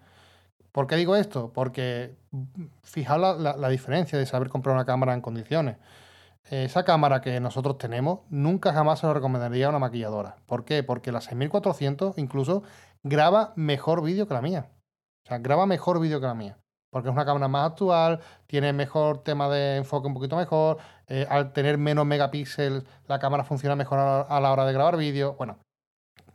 ¿Por 0.72 0.86
qué 0.86 0.96
digo 0.96 1.16
esto? 1.16 1.52
Porque 1.52 2.16
mm, 2.30 2.64
fijaos 2.82 3.40
la, 3.40 3.68
diferencia 3.68 4.18
de 4.18 4.26
saber 4.26 4.48
comprar 4.48 4.74
una 4.74 4.84
cámara 4.84 5.14
en 5.14 5.20
condiciones. 5.20 5.76
Esa 6.50 6.84
cámara 6.84 7.20
que 7.20 7.40
nosotros 7.40 7.76
tenemos 7.78 8.20
nunca 8.30 8.72
jamás 8.72 9.00
se 9.00 9.06
lo 9.06 9.14
recomendaría 9.14 9.66
a 9.66 9.70
una 9.70 9.78
maquilladora. 9.78 10.36
¿Por 10.46 10.64
qué? 10.64 10.82
Porque 10.82 11.12
la 11.12 11.20
6400 11.20 12.16
incluso 12.18 12.62
graba 13.02 13.52
mejor 13.56 14.02
vídeo 14.02 14.26
que 14.26 14.34
la 14.34 14.40
mía. 14.40 14.70
O 15.24 15.28
sea, 15.28 15.38
graba 15.38 15.66
mejor 15.66 16.00
vídeo 16.00 16.20
que 16.20 16.26
la 16.26 16.34
mía 16.34 16.58
porque 16.90 17.08
es 17.08 17.14
una 17.14 17.24
cámara 17.24 17.48
más 17.48 17.70
actual, 17.70 18.20
tiene 18.46 18.72
mejor 18.72 19.22
tema 19.22 19.48
de 19.48 19.76
enfoque 19.76 20.06
un 20.06 20.14
poquito 20.14 20.36
mejor, 20.36 20.78
eh, 21.06 21.26
al 21.28 21.52
tener 21.52 21.78
menos 21.78 22.06
megapíxeles 22.06 22.84
la 23.06 23.18
cámara 23.18 23.44
funciona 23.44 23.76
mejor 23.76 23.98
a 23.98 24.40
la 24.40 24.52
hora 24.52 24.64
de 24.64 24.72
grabar 24.72 24.96
vídeo. 24.96 25.34
Bueno, 25.34 25.58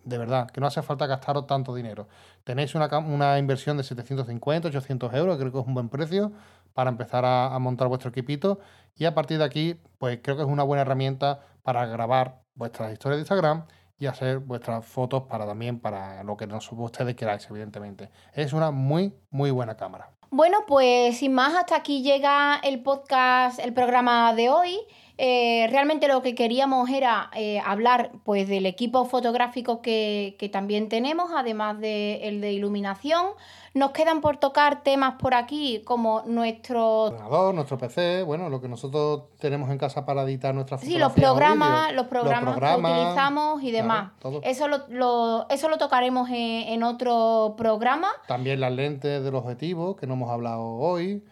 de 0.03 0.17
verdad, 0.17 0.49
que 0.51 0.59
no 0.59 0.67
hace 0.67 0.81
falta 0.81 1.07
gastaros 1.07 1.47
tanto 1.47 1.73
dinero. 1.73 2.07
Tenéis 2.43 2.75
una, 2.75 3.39
inversión 3.39 3.77
de 3.77 3.83
750, 3.83 4.67
800 4.67 5.13
euros, 5.13 5.37
creo 5.37 5.51
que 5.51 5.59
es 5.59 5.65
un 5.65 5.73
buen 5.73 5.89
precio 5.89 6.31
para 6.73 6.89
empezar 6.89 7.25
a, 7.25 7.53
a 7.53 7.59
montar 7.59 7.87
vuestro 7.87 8.09
equipito 8.09 8.59
y 8.95 9.05
a 9.05 9.13
partir 9.13 9.37
de 9.37 9.45
aquí, 9.45 9.79
pues 9.97 10.19
creo 10.21 10.35
que 10.35 10.43
es 10.43 10.47
una 10.47 10.63
buena 10.63 10.81
herramienta 10.81 11.41
para 11.63 11.85
grabar 11.85 12.41
vuestras 12.55 12.91
historias 12.91 13.17
de 13.17 13.21
Instagram 13.21 13.65
y 13.97 14.07
hacer 14.07 14.39
vuestras 14.39 14.85
fotos 14.85 15.23
para 15.23 15.45
también 15.45 15.79
para 15.79 16.23
lo 16.23 16.35
que 16.35 16.47
ustedes 16.71 17.15
queráis, 17.15 17.47
evidentemente. 17.49 18.09
Es 18.33 18.53
una 18.53 18.71
muy, 18.71 19.13
muy 19.29 19.51
buena 19.51 19.75
cámara. 19.77 20.11
Bueno, 20.35 20.65
pues 20.65 21.19
sin 21.19 21.31
más, 21.31 21.53
hasta 21.53 21.75
aquí 21.75 22.01
llega 22.01 22.59
el 22.63 22.81
podcast, 22.81 23.59
el 23.59 23.71
programa 23.71 24.33
de 24.33 24.49
hoy. 24.49 24.79
Eh, 25.17 25.67
realmente 25.69 26.07
lo 26.07 26.23
que 26.23 26.33
queríamos 26.33 26.89
era 26.89 27.29
eh, 27.35 27.59
hablar 27.63 28.11
pues 28.23 28.47
del 28.47 28.65
equipo 28.65 29.05
fotográfico 29.05 29.81
que, 29.81 30.49
también 30.51 30.89
tenemos, 30.89 31.31
además 31.35 31.79
del 31.79 32.21
el 32.21 32.41
de 32.41 32.53
iluminación. 32.53 33.27
Nos 33.75 33.91
quedan 33.91 34.21
por 34.21 34.37
tocar 34.37 34.83
temas 34.83 35.15
por 35.15 35.33
aquí 35.33 35.81
como 35.83 36.21
nuestro 36.27 37.03
ordenador, 37.05 37.55
nuestro 37.55 37.77
PC, 37.77 38.21
bueno, 38.23 38.49
lo 38.49 38.61
que 38.61 38.67
nosotros 38.67 39.23
tenemos 39.39 39.69
en 39.71 39.79
casa 39.79 40.05
para 40.05 40.23
editar 40.23 40.53
nuestras 40.53 40.81
Sí, 40.81 40.97
los 40.97 41.11
programas, 41.13 41.91
los 41.93 42.05
programas, 42.05 42.55
que 42.55 42.75
utilizamos 42.75 43.63
y 43.63 43.71
demás. 43.71 44.11
eso, 44.43 44.67
lo, 44.67 45.47
eso 45.49 45.69
lo 45.69 45.77
tocaremos 45.77 46.29
en, 46.29 46.35
en 46.35 46.83
otro 46.83 47.55
programa. 47.57 48.09
También 48.27 48.59
las 48.59 48.71
lentes 48.71 49.23
del 49.23 49.35
objetivo, 49.35 49.95
que 49.95 50.05
no 50.05 50.13
hemos 50.13 50.29
hablado 50.29 50.63
hoy. 50.63 51.23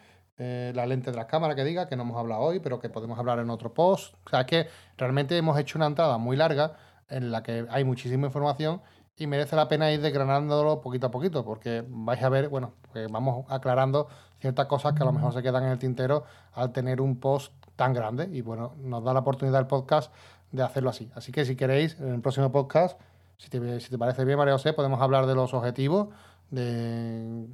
Eh, 0.44 0.72
la 0.74 0.86
lente 0.86 1.12
de 1.12 1.16
la 1.16 1.28
cámara 1.28 1.54
que 1.54 1.62
diga, 1.62 1.86
que 1.86 1.94
no 1.94 2.02
hemos 2.02 2.18
hablado 2.18 2.40
hoy, 2.40 2.58
pero 2.58 2.80
que 2.80 2.88
podemos 2.88 3.16
hablar 3.16 3.38
en 3.38 3.48
otro 3.48 3.72
post. 3.72 4.16
O 4.26 4.30
sea, 4.30 4.44
que 4.44 4.66
realmente 4.98 5.36
hemos 5.36 5.56
hecho 5.56 5.78
una 5.78 5.86
entrada 5.86 6.18
muy 6.18 6.36
larga 6.36 6.72
en 7.08 7.30
la 7.30 7.44
que 7.44 7.64
hay 7.70 7.84
muchísima 7.84 8.26
información 8.26 8.82
y 9.16 9.28
merece 9.28 9.54
la 9.54 9.68
pena 9.68 9.92
ir 9.92 10.00
desgranándolo 10.00 10.80
poquito 10.80 11.06
a 11.06 11.10
poquito, 11.12 11.44
porque 11.44 11.84
vais 11.86 12.20
a 12.24 12.28
ver, 12.28 12.48
bueno, 12.48 12.72
vamos 13.08 13.46
aclarando 13.50 14.08
ciertas 14.40 14.66
cosas 14.66 14.94
que 14.94 15.04
a 15.04 15.06
lo 15.06 15.12
mejor 15.12 15.32
se 15.32 15.44
quedan 15.44 15.62
en 15.62 15.70
el 15.70 15.78
tintero 15.78 16.24
al 16.54 16.72
tener 16.72 17.00
un 17.00 17.20
post 17.20 17.52
tan 17.76 17.92
grande 17.92 18.28
y 18.32 18.40
bueno, 18.40 18.74
nos 18.78 19.04
da 19.04 19.12
la 19.12 19.20
oportunidad 19.20 19.60
el 19.60 19.68
podcast 19.68 20.12
de 20.50 20.64
hacerlo 20.64 20.90
así. 20.90 21.08
Así 21.14 21.30
que 21.30 21.44
si 21.44 21.54
queréis, 21.54 22.00
en 22.00 22.14
el 22.14 22.20
próximo 22.20 22.50
podcast, 22.50 22.98
si 23.38 23.48
te, 23.48 23.78
si 23.78 23.90
te 23.90 23.98
parece 23.98 24.24
bien, 24.24 24.38
María 24.38 24.54
José, 24.54 24.72
podemos 24.72 25.00
hablar 25.00 25.26
de 25.26 25.36
los 25.36 25.54
objetivos 25.54 26.08
de... 26.52 27.46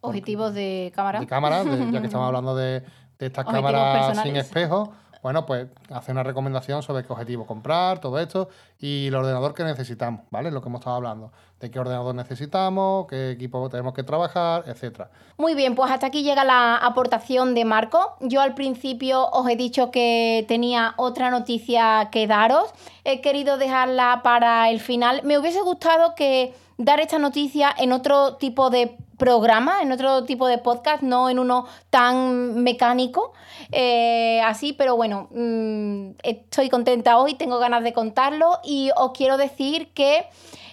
Objetivos 0.00 0.54
de 0.54 0.90
cámara. 0.94 1.20
De 1.20 1.26
cámara, 1.26 1.62
ya 1.62 2.00
que 2.00 2.06
estamos 2.06 2.26
hablando 2.26 2.56
de, 2.56 2.82
de 3.18 3.26
estas 3.26 3.44
cámaras 3.44 4.18
sin 4.22 4.36
espejo. 4.36 4.92
Bueno, 5.28 5.44
pues 5.44 5.66
hace 5.90 6.10
una 6.10 6.22
recomendación 6.22 6.82
sobre 6.82 7.04
qué 7.04 7.12
objetivo 7.12 7.44
comprar, 7.44 7.98
todo 7.98 8.18
esto, 8.18 8.48
y 8.80 9.08
el 9.08 9.14
ordenador 9.14 9.52
que 9.52 9.62
necesitamos, 9.62 10.22
¿vale? 10.30 10.50
Lo 10.50 10.62
que 10.62 10.70
hemos 10.70 10.78
estado 10.78 10.96
hablando, 10.96 11.32
de 11.60 11.70
qué 11.70 11.78
ordenador 11.78 12.14
necesitamos, 12.14 13.06
qué 13.08 13.32
equipo 13.32 13.68
tenemos 13.68 13.92
que 13.92 14.02
trabajar, 14.02 14.64
etcétera. 14.66 15.10
Muy 15.36 15.54
bien, 15.54 15.74
pues 15.74 15.90
hasta 15.90 16.06
aquí 16.06 16.22
llega 16.22 16.44
la 16.44 16.78
aportación 16.78 17.54
de 17.54 17.66
Marco. 17.66 18.16
Yo 18.20 18.40
al 18.40 18.54
principio 18.54 19.28
os 19.28 19.46
he 19.50 19.56
dicho 19.56 19.90
que 19.90 20.46
tenía 20.48 20.94
otra 20.96 21.28
noticia 21.28 22.08
que 22.10 22.26
daros. 22.26 22.70
He 23.04 23.20
querido 23.20 23.58
dejarla 23.58 24.22
para 24.24 24.70
el 24.70 24.80
final. 24.80 25.20
Me 25.24 25.36
hubiese 25.36 25.60
gustado 25.60 26.14
que 26.14 26.54
dar 26.78 27.00
esta 27.00 27.18
noticia 27.18 27.68
en 27.76 27.92
otro 27.92 28.36
tipo 28.36 28.70
de 28.70 28.96
programa, 29.18 29.82
en 29.82 29.92
otro 29.92 30.24
tipo 30.24 30.46
de 30.46 30.58
podcast, 30.58 31.02
no 31.02 31.28
en 31.28 31.38
uno 31.38 31.66
tan 31.90 32.62
mecánico, 32.62 33.32
eh, 33.72 34.40
así, 34.42 34.72
pero 34.72 34.96
bueno, 34.96 35.28
mm, 35.30 36.10
estoy 36.22 36.70
contenta 36.70 37.18
hoy, 37.18 37.34
tengo 37.34 37.58
ganas 37.58 37.82
de 37.82 37.92
contarlo 37.92 38.60
y 38.64 38.90
os 38.96 39.12
quiero 39.12 39.36
decir 39.36 39.92
que, 39.92 40.26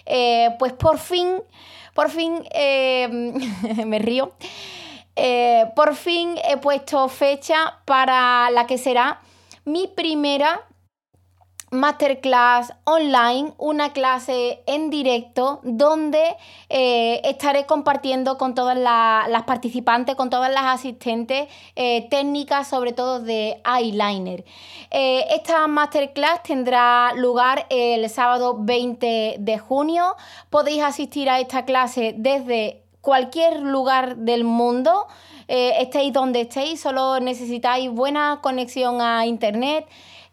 eh, 0.06 0.54
pues 0.58 0.72
por 0.72 0.98
fin, 0.98 1.42
por 1.94 2.10
fin, 2.10 2.44
eh, 2.52 3.08
me 3.86 3.98
río, 3.98 4.32
por 5.74 5.94
fin 5.94 6.36
he 6.48 6.56
puesto 6.58 7.08
fecha 7.08 7.80
para 7.84 8.50
la 8.50 8.66
que 8.66 8.78
será 8.78 9.20
mi 9.64 9.88
primera 9.88 10.62
masterclass 11.70 12.72
online, 12.84 13.52
una 13.58 13.92
clase 13.92 14.62
en 14.66 14.88
directo 14.88 15.60
donde 15.64 16.36
eh, 16.68 17.20
estaré 17.24 17.66
compartiendo 17.66 18.38
con 18.38 18.54
todas 18.54 18.78
las 18.78 19.42
participantes, 19.44 20.14
con 20.14 20.30
todas 20.30 20.52
las 20.52 20.64
asistentes 20.64 21.48
eh, 21.74 22.06
técnicas, 22.08 22.68
sobre 22.68 22.92
todo 22.92 23.20
de 23.20 23.60
eyeliner. 23.64 24.44
Eh, 24.90 25.24
esta 25.30 25.66
masterclass 25.66 26.42
tendrá 26.44 27.12
lugar 27.14 27.66
el 27.70 28.08
sábado 28.10 28.56
20 28.60 29.36
de 29.38 29.58
junio. 29.58 30.14
Podéis 30.50 30.82
asistir 30.82 31.28
a 31.28 31.40
esta 31.40 31.64
clase 31.64 32.14
desde 32.16 32.82
cualquier 33.00 33.60
lugar 33.60 34.16
del 34.16 34.44
mundo. 34.44 35.06
estéis 35.48 36.12
donde 36.12 36.40
estéis, 36.40 36.80
solo 36.80 37.20
necesitáis 37.20 37.88
buena 37.88 38.40
conexión 38.42 39.00
a 39.00 39.26
internet. 39.26 39.86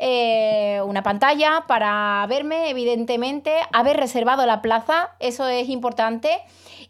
Eh, 0.05 0.81
una 0.85 1.01
pantalla 1.01 1.63
para 1.65 2.25
verme, 2.27 2.69
evidentemente, 2.69 3.55
haber 3.71 3.95
reservado 3.95 4.45
la 4.45 4.61
plaza, 4.61 5.11
eso 5.19 5.47
es 5.47 5.69
importante, 5.69 6.41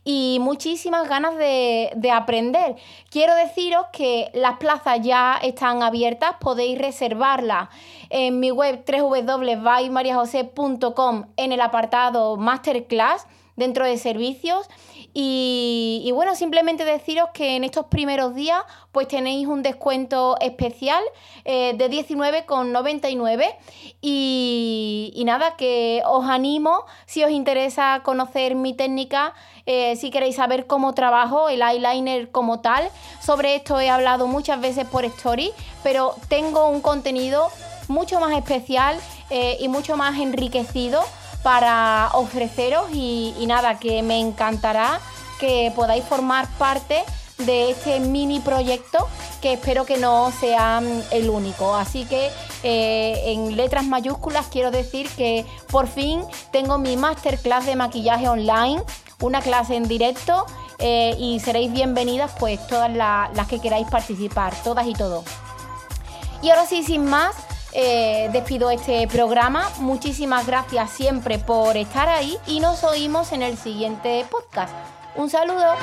y 0.04 0.39
muchísimas 0.41 1.08
ganas 1.08 1.38
de, 1.38 1.91
aprender. 2.12 2.76
Quiero 3.12 3.36
deciros 3.36 3.86
que 3.93 4.32
las 4.34 4.58
plazas 4.58 5.02
ya 5.04 5.38
están 5.43 5.84
abiertas, 5.84 6.38
podéis 6.39 6.80
reservarlas 6.80 7.69
en 8.10 8.39
mi 8.39 8.49
web 8.49 8.84
www.mariajose.com 8.84 11.26
en 11.38 11.52
el 11.52 11.62
apartado 11.62 12.36
Masterclass 12.38 13.28
dentro 13.56 13.86
de 13.86 13.98
servicios. 13.98 14.68
Y, 15.16 16.10
bueno, 16.13 16.36
simplemente 16.36 16.86
deciros 16.86 17.30
que 17.34 17.56
en 17.56 17.63
estos 17.63 17.86
primeros 17.86 18.34
días 18.34 18.63
pues 18.92 19.08
tenéis 19.08 19.48
un 19.48 19.62
descuento 19.62 20.38
especial 20.39 21.04
eh, 21.46 21.74
de 21.76 21.89
19,99 21.89 23.56
y, 24.02 25.12
y 25.16 25.26
nada, 25.26 25.56
que 25.56 26.02
os 26.06 26.26
animo 26.28 26.86
si 27.06 27.24
os 27.24 27.30
interesa 27.32 28.02
conocer 28.04 28.56
mi 28.56 28.74
técnica, 28.74 29.34
eh, 29.68 29.96
si 29.98 30.10
queréis 30.10 30.36
saber 30.36 30.66
cómo 30.66 30.94
trabajo 30.94 31.48
el 31.50 31.62
eyeliner 31.62 32.32
como 32.32 32.62
tal. 32.62 32.89
Sobre 33.22 33.56
esto 33.56 33.80
he 33.80 33.89
hablado 33.89 34.26
muchas 34.26 34.60
veces 34.62 34.88
por 34.88 35.06
story, 35.06 35.52
pero 35.84 36.16
tengo 36.28 36.70
un 36.70 36.82
contenido 36.82 37.50
mucho 37.88 38.20
más 38.20 38.36
especial 38.36 38.98
eh, 39.30 39.58
y 39.60 39.68
mucho 39.68 39.98
más 39.98 40.20
enriquecido 40.20 41.04
para 41.43 42.10
ofreceros 42.13 42.88
y, 42.93 43.34
nada, 43.47 43.77
que 43.77 44.01
me 44.01 44.19
encantará 44.19 44.99
que 45.39 45.71
podáis 45.75 46.03
formar 46.06 46.47
parte 46.58 47.03
de 47.39 47.71
este 47.71 47.99
mini 47.99 48.39
proyecto 48.39 49.08
que 49.41 49.53
espero 49.53 49.86
que 49.86 49.97
no 49.97 50.32
sea 50.32 50.82
el 51.12 51.29
único. 51.29 51.75
Así 51.75 52.06
que 52.06 52.29
eh, 52.63 53.34
en 53.34 53.58
letras 53.58 53.84
mayúsculas 53.86 54.47
quiero 54.47 54.71
decir 54.71 55.10
que 55.17 55.45
por 55.69 55.88
fin 55.88 56.23
tengo 56.51 56.77
mi 56.77 56.95
masterclass 56.95 57.65
de 57.65 57.75
maquillaje 57.75 58.29
online, 58.29 58.82
una 59.19 59.41
clase 59.41 59.75
en 59.75 59.88
directo 59.88 60.45
eh, 60.79 61.15
y 61.19 61.39
seréis 61.41 61.73
bienvenidas 61.73 62.32
pues 62.39 62.65
todas 62.67 62.89
las 62.91 63.47
que 63.47 63.60
queráis 63.60 63.88
participar, 63.89 64.53
todas 64.63 64.88
y 64.88 64.93
todos. 64.93 65.25
Y 66.41 66.49
ahora 66.49 66.65
sí, 66.65 66.84
sin 66.84 67.06
más, 67.06 67.36
eh, 67.73 68.29
despido 68.31 68.69
este 68.69 69.07
programa. 69.07 69.69
Muchísimas 69.79 70.45
gracias 70.45 70.89
siempre 70.91 71.39
por 71.39 71.77
estar 71.77 72.09
ahí 72.09 72.38
y 72.47 72.59
nos 72.59 72.83
oímos 72.83 73.31
en 73.31 73.41
el 73.41 73.57
siguiente 73.57 74.25
podcast. 74.29 74.73
Un 75.15 75.29
saludo. 75.29 75.75